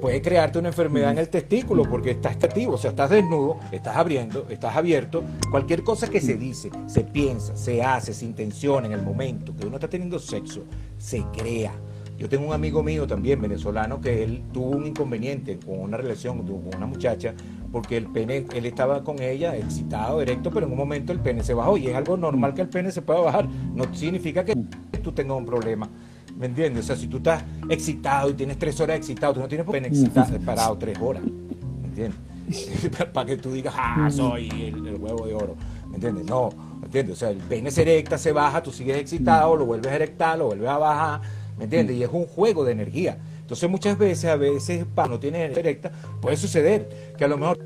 [0.00, 3.96] Puede crearte una enfermedad en el testículo porque estás activo, o sea, estás desnudo, estás
[3.96, 5.24] abriendo, estás abierto.
[5.50, 9.66] Cualquier cosa que se dice, se piensa, se hace, se intenciona en el momento que
[9.66, 10.62] uno está teniendo sexo,
[10.98, 11.72] se crea.
[12.18, 16.46] Yo tengo un amigo mío también venezolano que él tuvo un inconveniente con una relación
[16.46, 17.34] con una muchacha
[17.72, 21.42] porque el pene, él estaba con ella excitado, erecto, pero en un momento el pene
[21.42, 23.48] se bajó y es algo normal que el pene se pueda bajar.
[23.48, 24.54] No significa que
[25.02, 25.88] tú tengas un problema.
[26.36, 26.84] ¿Me entiendes?
[26.84, 29.88] O sea, si tú estás excitado y tienes tres horas excitado, tú no tienes pene
[29.88, 31.22] excitado, parado tres horas.
[31.22, 32.18] ¿Me entiendes?
[33.12, 35.56] Para que tú digas, ah, soy el, huevo de oro.
[35.88, 36.26] ¿Me entiendes?
[36.26, 36.50] No,
[36.80, 37.16] ¿me entiendes?
[37.16, 40.38] O sea, el pene se erecta, se baja, tú sigues excitado, lo vuelves a erectar,
[40.38, 41.20] lo vuelves a bajar.
[41.62, 41.96] ¿Me entiendes?
[41.96, 43.18] Y es un juego de energía.
[43.40, 47.56] Entonces muchas veces, a veces, no tienes erecta, puede suceder que a lo mejor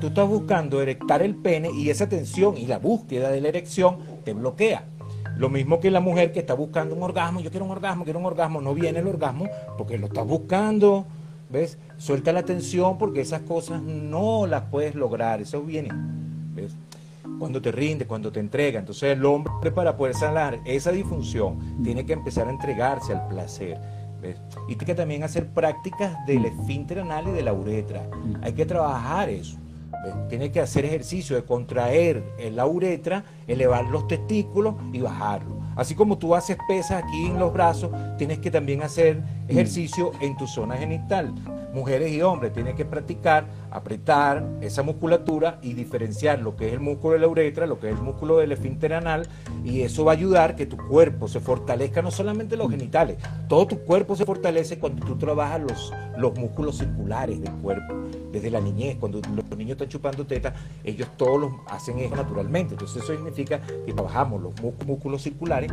[0.00, 3.98] tú estás buscando erectar el pene y esa tensión y la búsqueda de la erección
[4.24, 4.82] te bloquea.
[5.36, 8.18] Lo mismo que la mujer que está buscando un orgasmo, yo quiero un orgasmo, quiero
[8.18, 9.48] un orgasmo, no viene el orgasmo
[9.78, 11.06] porque lo estás buscando,
[11.50, 11.78] ¿ves?
[11.98, 15.90] Suelta la tensión porque esas cosas no las puedes lograr, eso viene,
[16.52, 16.74] ¿ves?
[17.38, 18.78] Cuando te rinde, cuando te entrega.
[18.80, 23.78] Entonces el hombre para poder sanar esa disfunción tiene que empezar a entregarse al placer.
[24.20, 24.36] ¿ves?
[24.68, 28.02] Y tiene que también hacer prácticas del esfínter anal y de la uretra.
[28.42, 29.58] Hay que trabajar eso.
[30.28, 35.60] Tiene que hacer ejercicio de contraer la uretra, elevar los testículos y bajarlo.
[35.76, 40.36] Así como tú haces pesas aquí en los brazos, tienes que también hacer ejercicio en
[40.36, 41.34] tu zona genital
[41.72, 46.80] mujeres y hombres tienen que practicar, apretar esa musculatura y diferenciar lo que es el
[46.80, 49.28] músculo de la uretra, lo que es el músculo del esfínter anal,
[49.64, 53.18] y eso va a ayudar que tu cuerpo se fortalezca, no solamente los genitales,
[53.48, 57.94] todo tu cuerpo se fortalece cuando tú trabajas los, los músculos circulares del cuerpo,
[58.32, 60.54] desde la niñez, cuando los niños están chupando teta,
[60.84, 65.72] ellos todos los hacen eso naturalmente, entonces eso significa que trabajamos los músculos circulares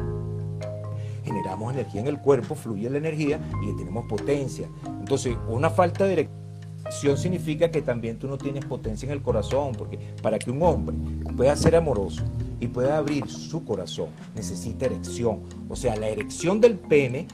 [1.28, 4.70] generamos energía en el cuerpo, fluye la energía y tenemos potencia.
[5.00, 9.74] Entonces, una falta de erección significa que también tú no tienes potencia en el corazón,
[9.78, 10.96] porque para que un hombre
[11.36, 12.24] pueda ser amoroso
[12.60, 15.42] y pueda abrir su corazón, necesita erección.
[15.68, 17.28] O sea, la erección del pene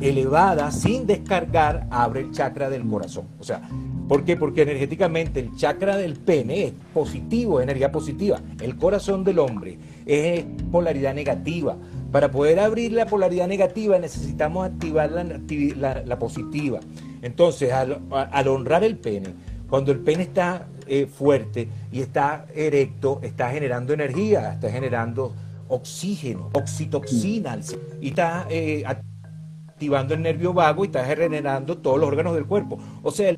[0.00, 3.26] elevada sin descargar abre el chakra del corazón.
[3.38, 3.62] O sea,
[4.08, 4.36] ¿por qué?
[4.36, 8.40] Porque energéticamente el chakra del pene es positivo, energía positiva.
[8.60, 11.76] El corazón del hombre es polaridad negativa.
[12.16, 16.80] Para poder abrir la polaridad negativa necesitamos activar la, positiva.
[17.20, 19.34] Entonces, al, honrar el pene,
[19.68, 25.34] cuando el pene está eh, fuerte y está erecto, está generando energía, está generando
[25.68, 27.58] oxígeno, oxitoxina,
[28.00, 32.78] y está eh, activando el nervio vago y está generando todos los órganos del cuerpo.
[33.02, 33.36] O sea, el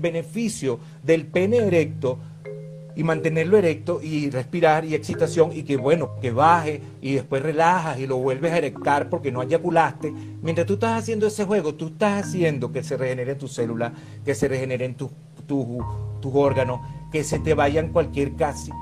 [0.00, 2.18] beneficio del pene erecto
[2.96, 8.00] y mantenerlo erecto y respirar y excitación y que bueno, que baje y después relajas
[8.00, 10.12] y lo vuelves a erectar porque no eyaculaste.
[10.42, 13.92] Mientras tú estás haciendo ese juego, tú estás haciendo que se regeneren tus células,
[14.24, 15.10] que se regeneren tus
[16.24, 16.80] órganos,
[17.16, 18.32] que se te vayan cualquier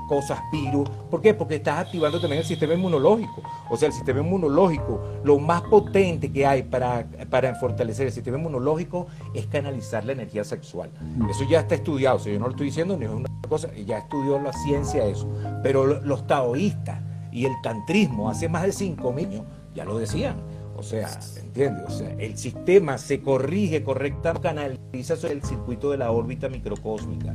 [0.09, 0.89] cosa, virus.
[1.09, 1.33] ¿Por qué?
[1.33, 3.41] Porque estás activando también el sistema inmunológico.
[3.69, 8.37] O sea, el sistema inmunológico, lo más potente que hay para, para fortalecer el sistema
[8.37, 10.89] inmunológico es canalizar la energía sexual.
[11.29, 12.17] Eso ya está estudiado.
[12.17, 15.05] O sea, yo no lo estoy diciendo ni es una cosa, ya estudió la ciencia
[15.05, 15.29] eso.
[15.63, 16.99] Pero los taoístas
[17.31, 20.35] y el tantrismo hace más de 5.000 años ya lo decían.
[20.75, 21.07] O O sea,
[21.37, 21.85] ¿entiendes?
[21.87, 27.33] O sea, el sistema se corrige correctamente, canaliza el circuito de la órbita microcósmica.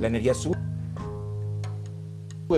[0.00, 0.56] La energía sube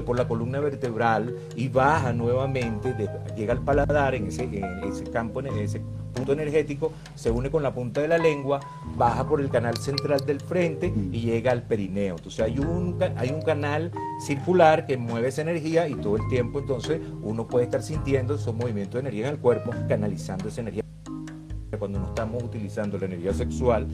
[0.05, 2.95] por la columna vertebral y baja nuevamente,
[3.37, 5.81] llega al paladar en ese, en ese campo, en ese
[6.13, 8.61] punto energético, se une con la punta de la lengua,
[8.97, 12.17] baja por el canal central del frente y llega al perineo.
[12.17, 16.59] Entonces hay un, hay un canal circular que mueve esa energía y todo el tiempo
[16.59, 20.83] entonces uno puede estar sintiendo esos movimientos de energía en el cuerpo, canalizando esa energía
[21.79, 23.87] cuando no estamos utilizando la energía sexual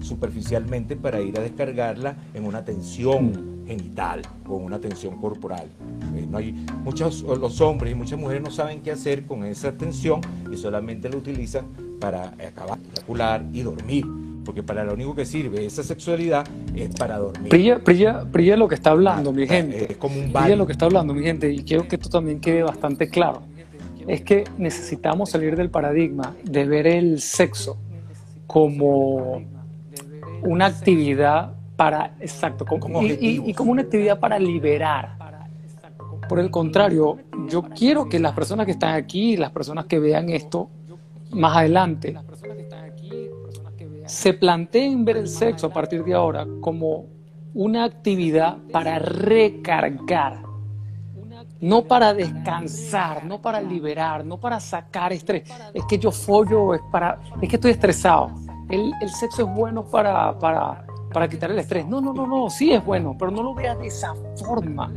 [0.00, 5.68] superficialmente para ir a descargarla en una tensión genital o una tensión corporal.
[6.14, 9.72] Eh, no hay, muchos los hombres y muchas mujeres no saben qué hacer con esa
[9.72, 10.20] tensión
[10.50, 11.66] y solamente la utilizan
[12.00, 14.06] para acabar, ejacular y dormir.
[14.44, 17.50] Porque para lo único que sirve esa sexualidad es para dormir.
[17.50, 19.92] Brilla, brilla, brilla lo que está hablando, mi gente.
[19.92, 21.52] Es como un Brilla lo que está hablando, mi gente.
[21.52, 23.42] Y quiero que esto también quede bastante claro.
[24.06, 27.76] Es que necesitamos salir del paradigma de ver el sexo
[28.46, 29.42] como
[30.42, 35.16] una actividad para, exacto, como, y, como una actividad para liberar.
[36.28, 37.18] Por el contrario,
[37.48, 40.68] yo quiero que las personas que están aquí, las personas que vean esto
[41.30, 42.16] más adelante,
[44.06, 47.06] se planteen ver el sexo a partir de ahora como
[47.54, 50.42] una actividad para recargar,
[51.60, 55.48] no para descansar, no para liberar, no para sacar estrés.
[55.72, 58.32] Es que yo follo, es para, es que estoy estresado.
[58.68, 61.86] El, el sexo es bueno para, para, para quitar el estrés.
[61.86, 64.92] No, no, no, no, sí es bueno, pero no lo vean de esa forma.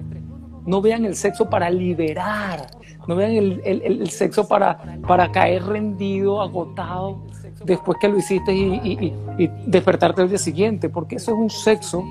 [0.66, 2.68] No vean el sexo para liberar,
[3.08, 7.24] no vean el, el, sexo para, para caer rendido, agotado,
[7.66, 12.04] después que lo hiciste y, y, despertarte el día siguiente, porque eso es un sexo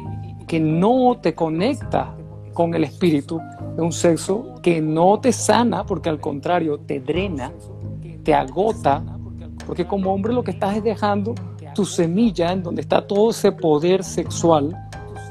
[0.49, 2.13] que no te conecta
[2.53, 3.41] con el espíritu,
[3.75, 7.53] es un sexo que no te sana, porque al contrario, te drena,
[8.25, 9.03] te agota,
[9.65, 11.35] porque como hombre lo que estás es dejando
[11.75, 14.77] tu semilla en donde está todo ese poder sexual,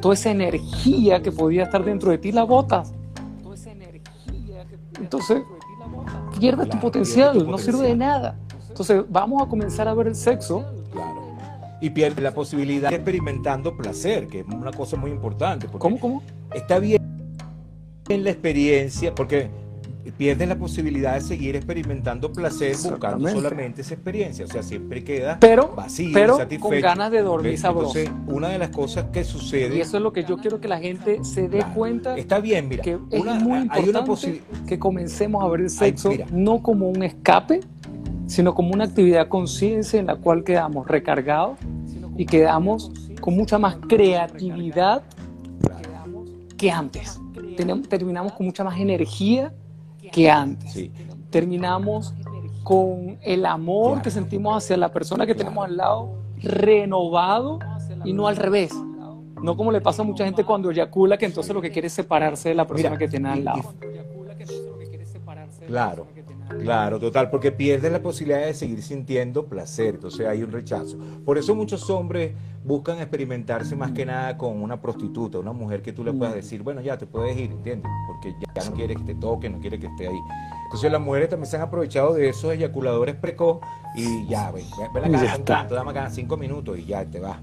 [0.01, 2.93] toda esa energía que podía estar dentro de ti, la botas.
[4.99, 5.41] Entonces,
[6.39, 8.37] pierdes tu potencial, no sirve de nada.
[8.67, 10.65] Entonces, vamos a comenzar a ver el sexo.
[11.81, 15.67] Y pierde la posibilidad de experimentando placer, que es una cosa muy importante.
[15.67, 16.21] ¿Cómo, cómo?
[16.53, 17.01] Está bien
[18.09, 19.49] en la experiencia, porque
[20.11, 24.45] pierdes la posibilidad de seguir experimentando placer buscando solamente esa experiencia.
[24.45, 27.97] O sea, siempre queda pero, vacío, pero con ganas de dormir sabroso.
[27.97, 29.75] Entonces, una de las cosas que sucede.
[29.75, 32.17] Y eso es lo que yo quiero que la gente se dé cuenta.
[32.17, 32.83] Está bien, mira.
[32.83, 37.61] Que es muy importante que comencemos a ver el sexo no como un escape,
[38.27, 41.57] sino como una actividad conciencia en la cual quedamos recargados
[42.15, 45.03] y quedamos con mucha más creatividad
[46.57, 47.19] que antes.
[47.89, 49.53] terminamos con mucha más energía
[50.11, 50.89] que antes.
[51.29, 52.13] Terminamos
[52.63, 57.59] con el amor que sentimos hacia la persona que tenemos al lado renovado
[58.03, 58.73] y no al revés.
[59.41, 61.93] No como le pasa a mucha gente cuando eyacula, que entonces lo que quiere es
[61.93, 63.73] separarse de la persona que tiene al lado.
[65.67, 66.07] Claro.
[66.49, 70.97] Claro, total, porque pierdes la posibilidad de seguir sintiendo placer, entonces hay un rechazo.
[71.23, 72.33] Por eso muchos hombres
[72.63, 76.61] buscan experimentarse más que nada con una prostituta, una mujer que tú le puedas decir,
[76.63, 77.89] bueno, ya te puedes ir, ¿entiendes?
[78.07, 80.19] Porque ya no quiere que te toque, no quiere que esté ahí.
[80.65, 83.59] Entonces las mujeres también se han aprovechado de esos eyaculadores precoz
[83.95, 87.39] y ya, ven, ven acá, te damos acá cinco minutos y ya te vas,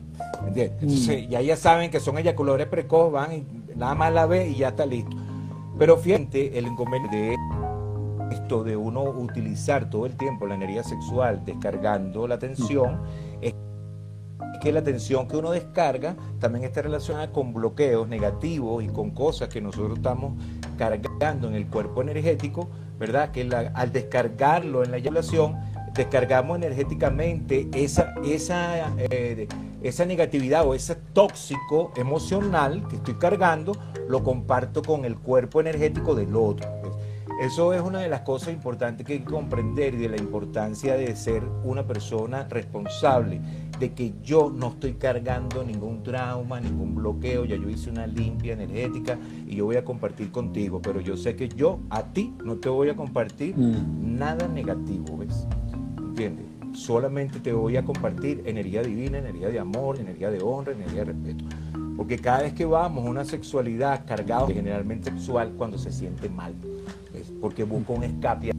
[0.47, 0.83] ¿entiendes?
[0.83, 4.57] Entonces ya ya saben que son eyaculadores precoz, van y nada más la ve y
[4.57, 5.17] ya está listo.
[5.79, 7.37] Pero fíjate, el inconveniente de
[8.31, 13.01] esto de uno utilizar todo el tiempo la energía sexual descargando la tensión,
[13.41, 13.55] es
[14.61, 19.49] que la tensión que uno descarga también está relacionada con bloqueos negativos y con cosas
[19.49, 20.33] que nosotros estamos
[20.77, 22.69] cargando en el cuerpo energético,
[22.99, 23.31] ¿verdad?
[23.31, 25.57] Que al descargarlo en la eyaculación,
[25.97, 29.49] descargamos energéticamente esa, esa, eh,
[29.83, 33.73] esa negatividad o ese tóxico emocional que estoy cargando,
[34.09, 36.69] lo comparto con el cuerpo energético del otro.
[37.39, 40.95] Eso es una de las cosas importantes que hay que comprender y de la importancia
[40.95, 43.43] de ser una persona responsable,
[43.79, 48.55] de que yo no estoy cargando ningún trauma, ningún bloqueo, ya yo hice una limpia
[48.55, 52.57] energética y yo voy a compartir contigo, pero yo sé que yo a ti no
[52.57, 54.17] te voy a compartir mm.
[54.17, 55.47] nada negativo, ¿ves?
[55.99, 56.47] ¿Entiendes?
[56.73, 61.13] Solamente te voy a compartir energía divina, energía de amor, energía de honra, energía de
[61.13, 61.45] respeto.
[61.99, 66.55] Porque cada vez que vamos a una sexualidad cargada, generalmente sexual, cuando se siente mal
[67.41, 68.53] porque busca un escape.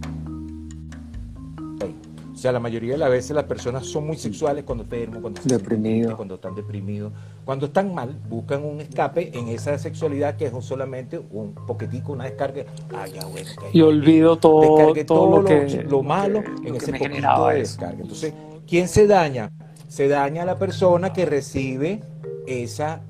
[2.37, 5.41] O sea, la mayoría de las veces las personas son muy sexuales cuando enfermos, cuando
[5.41, 7.11] están deprimidos, cuando están deprimidos,
[7.43, 12.25] cuando están mal, buscan un escape en esa sexualidad que es solamente un poquetico, una
[12.25, 12.65] descarga.
[13.11, 18.01] Ya, bueno, y olvido todo, todo, lo, que, lo, malo en ese poquito de descarga.
[18.03, 18.35] Entonces,
[18.67, 19.49] ¿quién se daña?
[19.87, 22.01] Se daña la persona que recibe
[22.45, 23.01] esa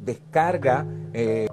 [0.00, 1.46] descarga eh,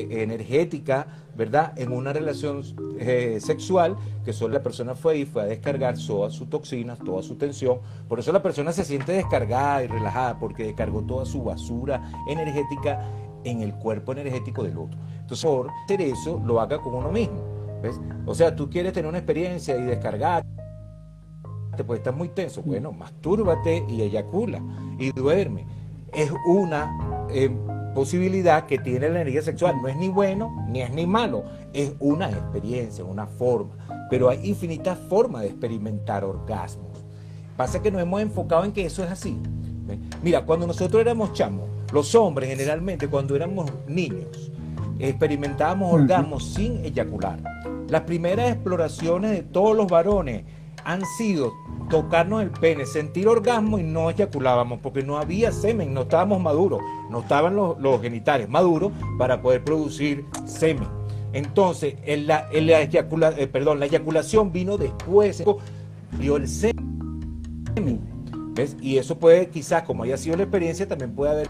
[0.00, 1.06] energética
[1.38, 1.72] ¿verdad?
[1.78, 2.62] En una relación
[2.98, 7.22] eh, sexual, que solo la persona fue y fue a descargar todas sus toxinas, toda
[7.22, 7.78] su tensión.
[8.08, 13.08] Por eso la persona se siente descargada y relajada, porque descargó toda su basura energética
[13.44, 14.98] en el cuerpo energético del otro.
[15.20, 17.40] Entonces, por hacer eso, lo haga con uno mismo.
[17.84, 18.00] ¿ves?
[18.26, 20.44] O sea, tú quieres tener una experiencia y descargar
[21.86, 22.62] pues estás muy tenso.
[22.62, 24.60] Bueno, mastúrbate y eyacula
[24.98, 25.64] y duerme.
[26.12, 27.48] Es una eh,
[27.98, 29.74] posibilidad que tiene la energía sexual.
[29.82, 31.42] No es ni bueno ni es ni malo,
[31.72, 33.72] es una experiencia, una forma.
[34.08, 37.04] Pero hay infinitas formas de experimentar orgasmos.
[37.56, 39.36] Pasa que nos hemos enfocado en que eso es así.
[40.22, 44.52] Mira, cuando nosotros éramos chamos, los hombres generalmente cuando éramos niños,
[45.00, 47.40] experimentábamos orgasmos sin eyacular.
[47.88, 50.44] Las primeras exploraciones de todos los varones
[50.84, 51.52] han sido
[51.88, 56.80] tocarnos el pene, sentir orgasmo y no eyaculábamos porque no había semen, no estábamos maduros,
[57.10, 60.88] no estaban los, genitales maduros para poder producir semen.
[61.32, 65.44] Entonces, la, eh, perdón, la eyaculación vino después,
[66.18, 68.00] dio el semen.
[68.54, 68.76] ¿ves?
[68.80, 71.48] Y eso puede, quizás, como haya sido la experiencia, también puede haber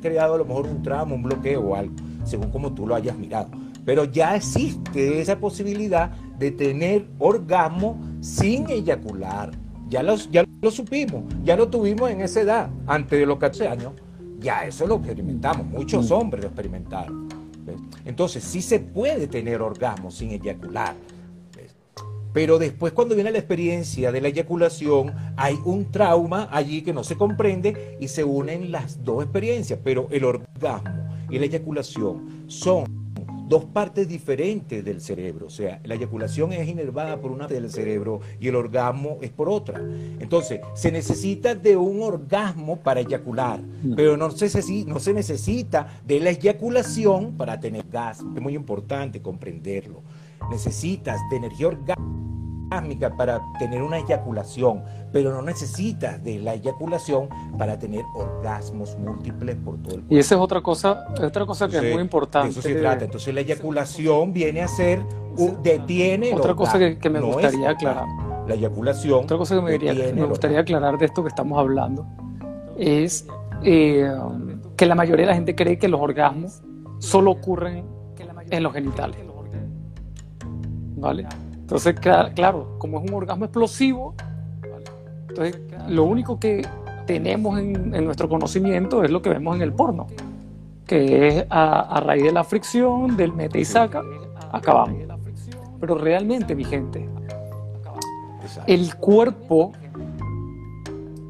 [0.00, 3.16] creado a lo mejor un tramo, un bloqueo o algo, según como tú lo hayas
[3.16, 3.50] mirado.
[3.84, 9.50] Pero ya existe esa posibilidad de tener orgasmo sin eyacular.
[9.88, 13.68] Ya, los, ya lo supimos, ya lo tuvimos en esa edad, antes de los 14
[13.68, 13.92] años.
[14.38, 16.12] Ya eso lo experimentamos, muchos mm.
[16.12, 17.28] hombres lo experimentaron.
[18.04, 20.94] Entonces sí se puede tener orgasmo sin eyacular.
[22.32, 27.02] Pero después cuando viene la experiencia de la eyaculación, hay un trauma allí que no
[27.02, 29.80] se comprende y se unen las dos experiencias.
[29.82, 32.99] Pero el orgasmo y la eyaculación son
[33.50, 35.46] dos partes diferentes del cerebro.
[35.46, 39.30] O sea, la eyaculación es inervada por una parte del cerebro y el orgasmo es
[39.30, 39.82] por otra.
[40.20, 43.60] Entonces, se necesita de un orgasmo para eyacular,
[43.96, 48.20] pero no se, no se necesita de la eyaculación para tener gas.
[48.20, 50.02] Es muy importante comprenderlo.
[50.48, 52.29] Necesitas de energía orgánica
[53.16, 59.76] para tener una eyaculación, pero no necesitas de la eyaculación para tener orgasmos múltiples por
[59.78, 60.14] todo el cuerpo.
[60.14, 62.50] Y esa es otra cosa, otra cosa que es muy importante.
[62.50, 63.04] eso se trata.
[63.04, 65.02] Entonces la eyaculación viene a ser,
[65.62, 66.32] detiene.
[66.34, 68.06] Otra cosa que, me gustaría aclarar.
[68.46, 69.24] La eyaculación.
[69.24, 72.06] Otra cosa que me, me gustaría aclarar de esto que estamos hablando
[72.78, 73.26] es
[73.62, 74.10] eh,
[74.76, 76.62] que la mayoría de la gente cree que los orgasmos
[76.98, 77.84] solo ocurren
[78.50, 79.16] en los genitales.
[80.96, 81.26] ¿Vale?
[81.70, 84.16] Entonces, claro, como es un orgasmo explosivo,
[85.28, 86.66] entonces lo único que
[87.06, 90.08] tenemos en, nuestro conocimiento es lo que vemos en el porno,
[90.84, 94.02] que es a, raíz de la fricción, del mete y saca,
[94.50, 94.96] acabamos.
[95.78, 97.08] Pero realmente, mi gente,
[98.66, 99.70] el cuerpo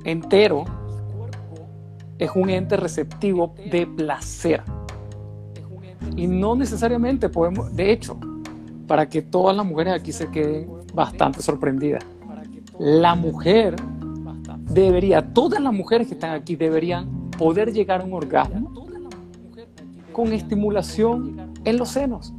[0.05, 0.65] entero
[2.19, 4.63] es un ente receptivo de placer.
[6.17, 8.19] Y no necesariamente podemos, de hecho,
[8.91, 12.05] para que todas las mujeres aquí se queden bastante sorprendidas.
[12.77, 13.77] La mujer
[14.69, 18.89] debería, todas las mujeres que están aquí deberían poder llegar a un orgasmo
[20.11, 22.33] con estimulación en los senos.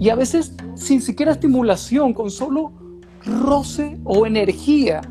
[0.00, 2.72] Y a veces sin siquiera estimulación, con solo
[3.26, 5.02] roce o energía,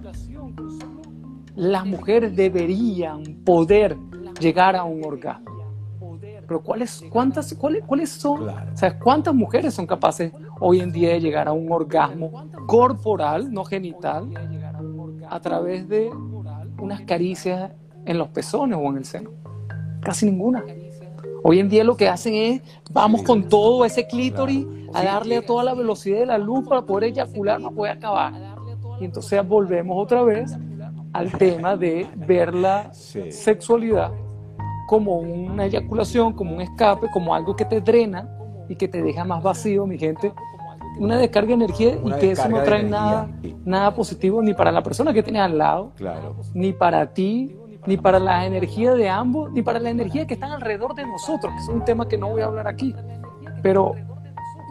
[1.55, 3.95] las mujeres deberían poder
[4.39, 5.62] llegar a un orgasmo
[6.47, 8.47] pero ¿cuáles, cuántas, cuáles, cuáles son?
[9.01, 14.29] ¿cuántas mujeres son capaces hoy en día de llegar a un orgasmo corporal, no genital,
[15.29, 16.11] a través de
[16.79, 17.71] unas caricias
[18.05, 19.31] en los pezones o en el seno?
[20.01, 20.63] Casi ninguna.
[21.43, 25.45] Hoy en día lo que hacen es, vamos con todo ese clítoris a darle a
[25.45, 28.33] toda la velocidad de la luz para poder eyacular, no puede acabar.
[28.99, 30.55] Y entonces volvemos otra vez
[31.11, 34.11] al tema de ver la sexualidad
[34.87, 38.29] como una eyaculación, como un escape, como algo que te drena
[38.69, 40.33] y que te deja más vacío, mi gente.
[40.99, 43.27] Una descarga de energía y que eso no trae nada,
[43.65, 45.91] nada positivo ni para la persona que tienes al lado,
[46.53, 47.55] ni para ti,
[47.85, 51.51] ni para la energía de ambos, ni para la energía que están alrededor de nosotros,
[51.53, 52.95] que es un tema que no voy a hablar aquí.
[53.63, 53.95] Pero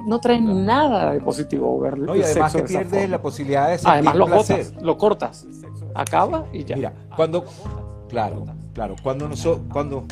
[0.06, 2.16] no trae nada de positivo verlo.
[2.16, 5.46] y además que pierdes la posibilidad de Además lo cortas, lo cortas,
[5.94, 6.76] acaba y ya.
[6.76, 7.44] Mira, cuando,
[8.08, 10.04] claro, Claro, cuando, nosotros, cuando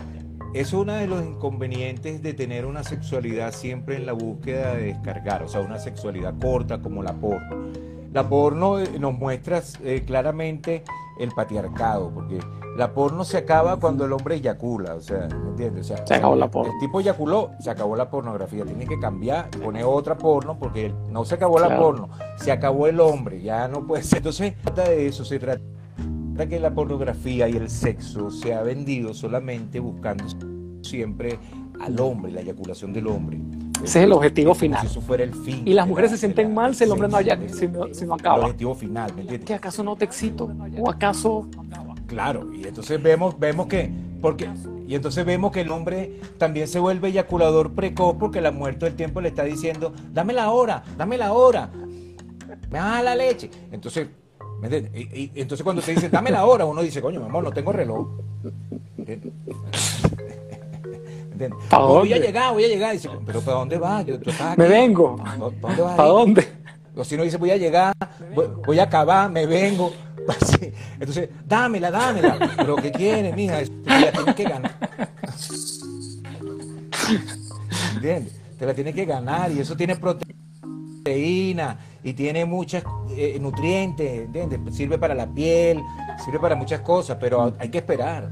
[0.52, 4.86] eso es uno de los inconvenientes de tener una sexualidad siempre en la búsqueda de
[4.86, 7.70] descargar, o sea, una sexualidad corta como la porno.
[8.12, 10.82] la porno eh, nos muestra eh, claramente
[11.20, 12.40] el patriarcado, porque
[12.76, 15.86] la porno se acaba cuando el hombre eyacula, o sea, ¿me entiendes?
[15.86, 16.72] se acabó la porno.
[16.72, 21.24] El tipo eyaculó, se acabó la pornografía, tiene que cambiar, poner otra porno, porque no
[21.24, 24.18] se acabó la porno, se acabó el hombre, ya no puede ser.
[24.18, 25.62] Entonces, trata de eso, se trata
[26.48, 30.24] que la pornografía y el sexo se ha vendido solamente buscando
[30.82, 31.38] siempre
[31.80, 33.38] al hombre, la eyaculación del hombre.
[33.82, 34.80] Ese es el objetivo final.
[34.82, 35.62] Si eso fuera el fin.
[35.64, 38.36] Y las mujeres se sienten mal si el hombre no, haya, si no, acaba.
[38.36, 39.46] El objetivo final, ¿me entiendes?
[39.46, 40.50] ¿Que acaso no te excito?
[40.78, 41.48] ¿O acaso
[42.10, 43.88] Claro, y entonces vemos, vemos que,
[44.20, 44.50] porque,
[44.88, 48.96] y entonces vemos que el hombre también se vuelve eyaculador precoz porque la muerte del
[48.96, 51.70] tiempo le está diciendo, dame la hora, dame la hora,
[52.68, 53.48] me da la leche.
[53.70, 54.08] Entonces,
[54.62, 57.72] Y, entonces cuando te dicen, dame la hora, uno dice, coño, mi amor, no tengo
[57.72, 58.08] reloj.
[61.70, 62.92] Voy a llegar, voy a llegar.
[62.92, 64.04] Dice, pero ¿para dónde vas?
[64.56, 65.16] Me vengo.
[65.16, 65.96] ¿Para dónde vas?
[65.96, 66.48] ¿Para dónde?
[66.94, 67.94] O si no dice, voy a llegar,
[68.66, 69.92] voy a acabar, me vengo.
[71.00, 72.38] Entonces, dámela, dámela.
[72.56, 73.62] Pero ¿qué quieres, mija?
[73.62, 74.76] Te la tienes que ganar.
[77.94, 78.40] ¿Entiendes?
[78.58, 84.74] Te la tienes que ganar y eso tiene proteína y tiene muchos eh, nutrientes, ¿entiendes?
[84.74, 85.82] Sirve para la piel,
[86.24, 88.30] sirve para muchas cosas, pero hay que esperar.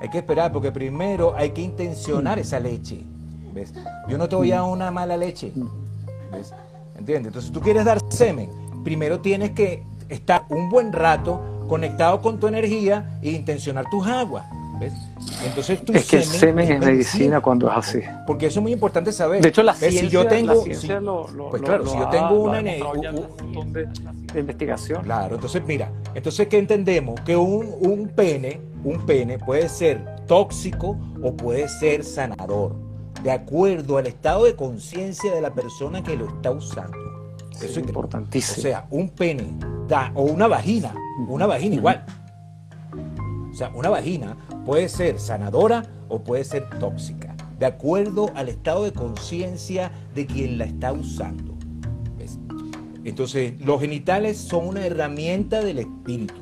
[0.00, 3.04] Hay que esperar porque primero hay que intencionar esa leche.
[3.52, 3.72] ¿Ves?
[4.08, 5.52] Yo no te voy a dar una mala leche.
[6.32, 6.52] ¿Ves?
[6.96, 7.28] ¿Entiendes?
[7.28, 8.50] Entonces tú quieres dar semen,
[8.84, 14.44] primero tienes que estar un buen rato conectado con tu energía e intencionar tus aguas.
[14.84, 14.92] ¿Ves?
[15.44, 18.00] Entonces, tu es que el semen es medicina cuando es así.
[18.26, 19.42] Porque eso es muy importante saber.
[19.42, 20.64] De hecho, la ciencia, si yo tengo,
[21.00, 23.88] lo, pues claro, si yo tengo una de,
[24.36, 25.02] investigación.
[25.02, 27.20] Claro, entonces mira, entonces ¿qué entendemos?
[27.20, 32.74] Que un, un pene, un pene puede ser tóxico o puede ser sanador,
[33.22, 36.98] de acuerdo al estado de conciencia de la persona que lo está usando.
[37.56, 38.58] Eso es importantísimo.
[38.58, 39.46] O sea, un pene
[39.88, 40.94] da, o una vagina,
[41.28, 42.04] una vagina igual.
[43.50, 48.84] O sea, una vagina puede ser sanadora o puede ser tóxica, de acuerdo al estado
[48.84, 51.54] de conciencia de quien la está usando.
[53.04, 56.34] Entonces, los genitales son una herramienta del espíritu.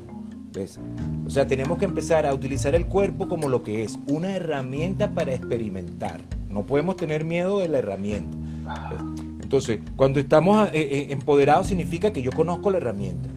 [0.53, 0.79] ¿ves?
[1.25, 5.11] O sea, tenemos que empezar a utilizar el cuerpo como lo que es, una herramienta
[5.11, 6.21] para experimentar.
[6.49, 8.37] No podemos tener miedo de la herramienta.
[9.41, 13.29] Entonces, cuando estamos eh, eh, empoderados significa que yo conozco la herramienta.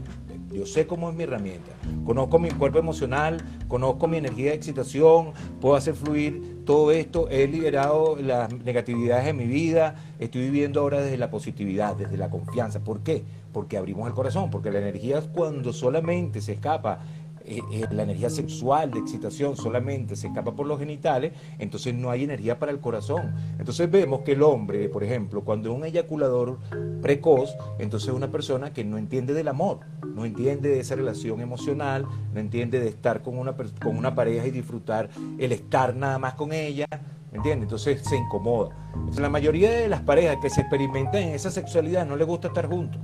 [0.57, 1.71] Yo sé cómo es mi herramienta.
[2.07, 7.29] Conozco mi cuerpo emocional, conozco mi energía de excitación, puedo hacer fluir todo esto.
[7.29, 9.97] He liberado las negatividades de mi vida.
[10.19, 12.83] Estoy viviendo ahora desde la positividad, desde la confianza.
[12.83, 13.23] ¿Por qué?
[13.53, 17.01] Porque abrimos el corazón, porque la energía cuando solamente se escapa
[17.49, 22.11] eh, eh, la energía sexual de excitación solamente se escapa por los genitales, entonces no
[22.11, 23.37] hay energía para el corazón.
[23.59, 26.59] Entonces vemos que el hombre, por ejemplo, cuando es un eyaculador
[27.01, 31.41] precoz, entonces es una persona que no entiende del amor, no entiende de esa relación
[31.41, 36.19] emocional, no entiende de estar con una, con una pareja y disfrutar el estar nada
[36.19, 36.87] más con ella,
[37.31, 37.63] ¿me entiende?
[37.63, 38.75] Entonces se incomoda.
[39.17, 42.67] la mayoría de las parejas que se experimentan en esa sexualidad no les gusta estar
[42.67, 43.01] juntos.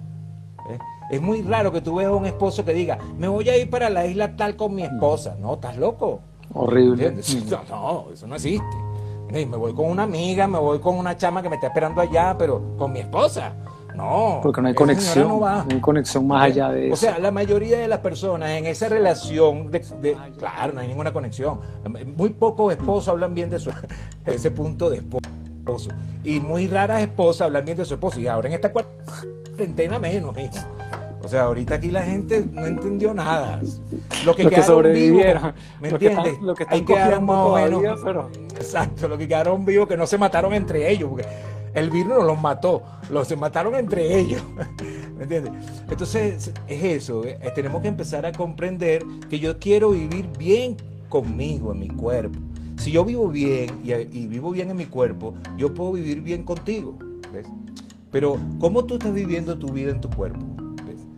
[0.68, 0.78] ¿eh?
[1.12, 3.68] Es muy raro que tú veas a un esposo que diga, me voy a ir
[3.68, 5.36] para la isla tal con mi esposa.
[5.38, 6.20] No, estás loco.
[6.54, 7.14] Horrible.
[7.68, 8.64] No, eso no existe.
[9.30, 12.34] Me voy con una amiga, me voy con una chama que me está esperando allá,
[12.38, 13.52] pero con mi esposa.
[13.94, 14.40] No.
[14.42, 15.28] Porque no hay conexión.
[15.28, 16.94] No, hay conexión más allá de eso.
[16.94, 21.12] O sea, la mayoría de las personas en esa relación, de, claro, no hay ninguna
[21.12, 21.60] conexión.
[22.16, 23.70] Muy pocos esposos hablan bien de, su,
[24.24, 25.90] ese punto de esposo.
[26.24, 28.18] Y muy raras esposas hablan bien de su esposo.
[28.18, 30.81] Y ahora en esta cuarentena menos, hijo.
[31.24, 33.60] O sea, ahorita aquí la gente no entendió nada.
[34.24, 35.24] Lo que, quedaron vivos,
[35.80, 36.40] ¿me entiendes?
[36.40, 37.82] Lo que, están, quedaron más o menos.
[38.56, 41.26] Exacto, lo que quedaron vivos que no se mataron entre ellos, porque
[41.74, 44.42] el virus no los mató, los se mataron entre ellos.
[45.16, 45.52] ¿Me entiendes?
[45.88, 47.24] Entonces, es eso.
[47.24, 50.76] Eh, tenemos que empezar a comprender que yo quiero vivir bien
[51.08, 52.38] conmigo, en mi cuerpo.
[52.78, 56.42] Si yo vivo bien y, y vivo bien en mi cuerpo, yo puedo vivir bien
[56.42, 56.98] contigo.
[57.32, 57.46] ¿ves?
[58.10, 60.44] Pero, ¿cómo tú estás viviendo tu vida en tu cuerpo?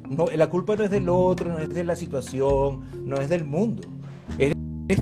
[0.08, 3.44] No, la culpa no es del otro, no es de la situación, no es del
[3.44, 3.82] mundo.
[4.38, 4.54] Es,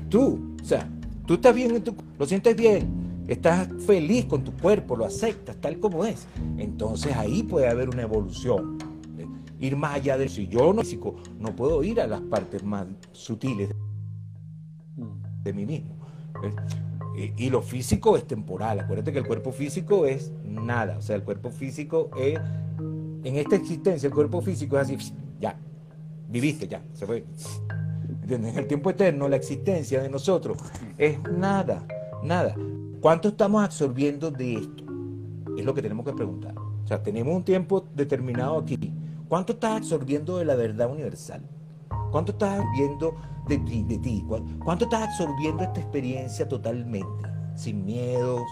[0.09, 0.55] tú.
[0.61, 0.88] O sea,
[1.26, 5.57] tú estás bien en tu lo sientes bien, estás feliz con tu cuerpo, lo aceptas
[5.57, 6.26] tal como es.
[6.57, 8.78] Entonces ahí puede haber una evolución.
[9.59, 12.86] Ir más allá del si yo no físico, no puedo ir a las partes más
[13.12, 13.70] sutiles
[15.44, 15.96] de mí mismo.
[17.16, 18.80] Y, y lo físico es temporal.
[18.80, 20.98] Acuérdate que el cuerpo físico es nada.
[20.98, 22.40] O sea, el cuerpo físico es
[23.24, 25.56] en esta existencia el cuerpo físico es así, ya,
[26.28, 27.24] viviste, ya, se fue.
[28.28, 30.58] En el tiempo eterno la existencia de nosotros
[30.98, 31.84] es nada,
[32.22, 32.54] nada.
[33.00, 34.84] ¿Cuánto estamos absorbiendo de esto?
[35.56, 36.54] Es lo que tenemos que preguntar.
[36.56, 38.92] O sea, tenemos un tiempo determinado aquí.
[39.28, 41.42] ¿Cuánto estás absorbiendo de la verdad universal?
[42.10, 43.16] ¿Cuánto estás absorbiendo
[43.48, 44.24] de ti, de ti?
[44.62, 47.28] ¿Cuánto estás absorbiendo esta experiencia totalmente?
[47.54, 48.42] Sin miedos,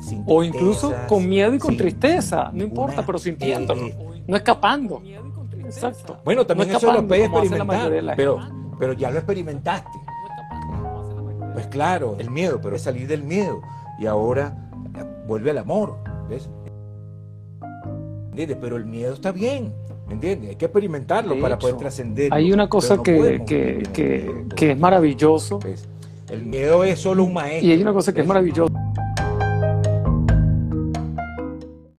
[0.00, 5.02] sin O incluso con miedo y con tristeza, no importa, pero sintiéndolo, no escapando.
[5.64, 6.18] Exacto.
[6.24, 8.38] Bueno, también eso lo puedes experimentar, pero,
[8.78, 9.98] pero ya lo experimentaste.
[11.52, 13.60] Pues claro, el miedo, pero es salir del miedo.
[13.98, 14.54] Y ahora
[15.26, 15.96] vuelve al amor,
[16.28, 16.48] ¿ves?
[18.34, 19.72] Pero el miedo está bien,
[20.06, 20.50] ¿me entiendes?
[20.50, 22.32] Hay que experimentarlo para poder trascender.
[22.32, 25.58] Hay una cosa que, que, que, que, es maravilloso.
[26.28, 27.66] El miedo es solo un maestro.
[27.66, 28.85] Y hay una cosa que es maravillosa.